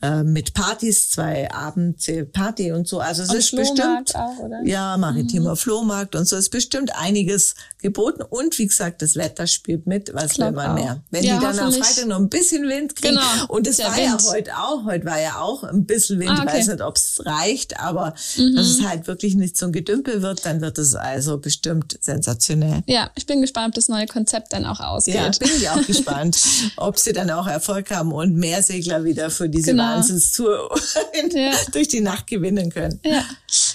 äh, 0.00 0.22
mit 0.22 0.54
Partys, 0.54 1.10
zwei 1.10 1.50
Abende 1.50 2.24
Party 2.24 2.70
und 2.70 2.86
so. 2.86 3.00
Also 3.00 3.24
es 3.24 3.30
und 3.30 3.36
ist 3.36 3.48
Flohmarkt 3.48 4.04
bestimmt 4.04 4.14
auch, 4.14 4.38
oder? 4.38 4.62
ja 4.64 4.96
maritimer 4.96 5.50
mhm. 5.50 5.56
Flohmarkt 5.56 6.14
und 6.14 6.28
so 6.28 6.36
ist 6.36 6.50
bestimmt 6.50 6.94
einiges 6.94 7.56
geboten 7.82 8.22
und 8.22 8.56
wie 8.60 8.68
gesagt 8.68 9.02
das 9.02 9.16
Wetter 9.16 9.48
spielt 9.48 9.88
mit, 9.88 10.14
was 10.14 10.38
will 10.38 10.52
man 10.52 10.70
auch. 10.70 10.74
mehr. 10.74 11.02
Wenn 11.10 11.24
ja, 11.24 11.38
die 11.38 11.44
dann 11.44 11.58
am 11.58 11.72
Freitag 11.72 12.06
noch 12.06 12.18
ein 12.18 12.28
bisschen 12.28 12.68
Wind 12.68 12.94
kriegen 12.94 13.16
genau, 13.16 13.46
und 13.48 13.66
es 13.66 13.80
war 13.80 13.96
Wind. 13.96 14.06
ja 14.06 14.18
heute 14.30 14.56
auch, 14.56 14.84
heute 14.84 15.04
war 15.04 15.20
ja 15.20 15.40
auch 15.40 15.64
ein 15.64 15.84
bisschen 15.84 16.20
Wind, 16.20 16.30
ah, 16.30 16.42
okay. 16.42 16.58
weiß 16.58 16.68
nicht, 16.68 16.80
ob 16.80 16.94
es 16.94 17.20
reicht, 17.24 17.80
aber 17.80 18.14
mhm. 18.36 18.54
dass 18.54 18.66
es 18.66 18.86
halt 18.86 19.08
wirklich 19.08 19.34
nicht 19.34 19.56
so 19.56 19.66
ein 19.66 19.72
Gedümpel 19.72 20.22
wird, 20.22 20.46
dann 20.46 20.60
wird 20.60 20.78
es 20.78 20.94
also 20.94 21.38
bestimmt 21.38 21.98
sensationell. 22.00 22.82
Ja, 22.86 23.10
ich 23.16 23.26
bin 23.26 23.40
gespannt, 23.40 23.70
ob 23.70 23.74
das 23.74 23.88
neue 23.88 24.06
Konzept 24.06 24.52
dann 24.52 24.64
auch 24.64 24.78
ausgeht. 24.78 25.16
Ja, 25.16 25.30
bin 25.40 25.50
ich 25.56 25.68
auch 25.68 25.82
gespannt, 25.86 26.38
ob 26.76 27.00
sie 27.00 27.12
dann 27.12 27.30
auch 27.30 27.48
Erfolg 27.48 27.90
haben 27.90 28.12
und 28.12 28.36
mehr 28.36 28.62
Segler 28.62 29.02
wieder 29.02 29.30
für 29.30 29.48
diese 29.48 29.72
genau 29.72 29.87
Wahnsinnstour 29.96 30.80
ja. 31.32 31.52
durch 31.72 31.88
die 31.88 32.00
Nacht 32.00 32.26
gewinnen 32.26 32.70
können. 32.70 33.00
Ja. 33.04 33.24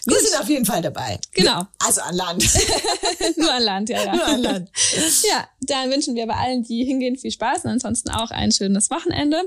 Wir 0.05 0.17
Gut. 0.17 0.27
sind 0.27 0.39
auf 0.39 0.49
jeden 0.49 0.65
Fall 0.65 0.81
dabei. 0.81 1.19
Genau. 1.33 1.63
Also 1.79 2.01
an 2.01 2.15
Land. 2.15 2.43
Nur 3.37 3.53
an 3.53 3.63
Land, 3.63 3.89
ja, 3.89 4.03
ja. 4.03 4.15
Nur 4.15 4.25
an 4.25 4.41
Land. 4.41 4.69
Ja, 5.29 5.47
dann 5.61 5.91
wünschen 5.91 6.15
wir 6.15 6.27
bei 6.27 6.35
allen, 6.35 6.63
die 6.63 6.83
hingehen, 6.83 7.17
viel 7.17 7.31
Spaß 7.31 7.65
und 7.65 7.71
ansonsten 7.71 8.09
auch 8.09 8.31
ein 8.31 8.51
schönes 8.51 8.89
Wochenende. 8.89 9.41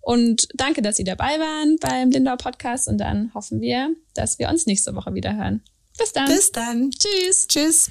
Und 0.00 0.48
danke, 0.54 0.80
dass 0.80 0.96
Sie 0.96 1.04
dabei 1.04 1.38
waren 1.38 1.76
beim 1.80 2.10
Lindau 2.10 2.36
Podcast 2.36 2.88
und 2.88 2.98
dann 2.98 3.30
hoffen 3.34 3.60
wir, 3.60 3.90
dass 4.14 4.38
wir 4.38 4.48
uns 4.48 4.64
nächste 4.66 4.94
Woche 4.94 5.12
wieder 5.12 5.36
hören. 5.36 5.62
Bis 5.98 6.12
dann. 6.12 6.26
Bis 6.26 6.52
dann. 6.52 6.90
Tschüss. 6.90 7.46
Tschüss. 7.48 7.90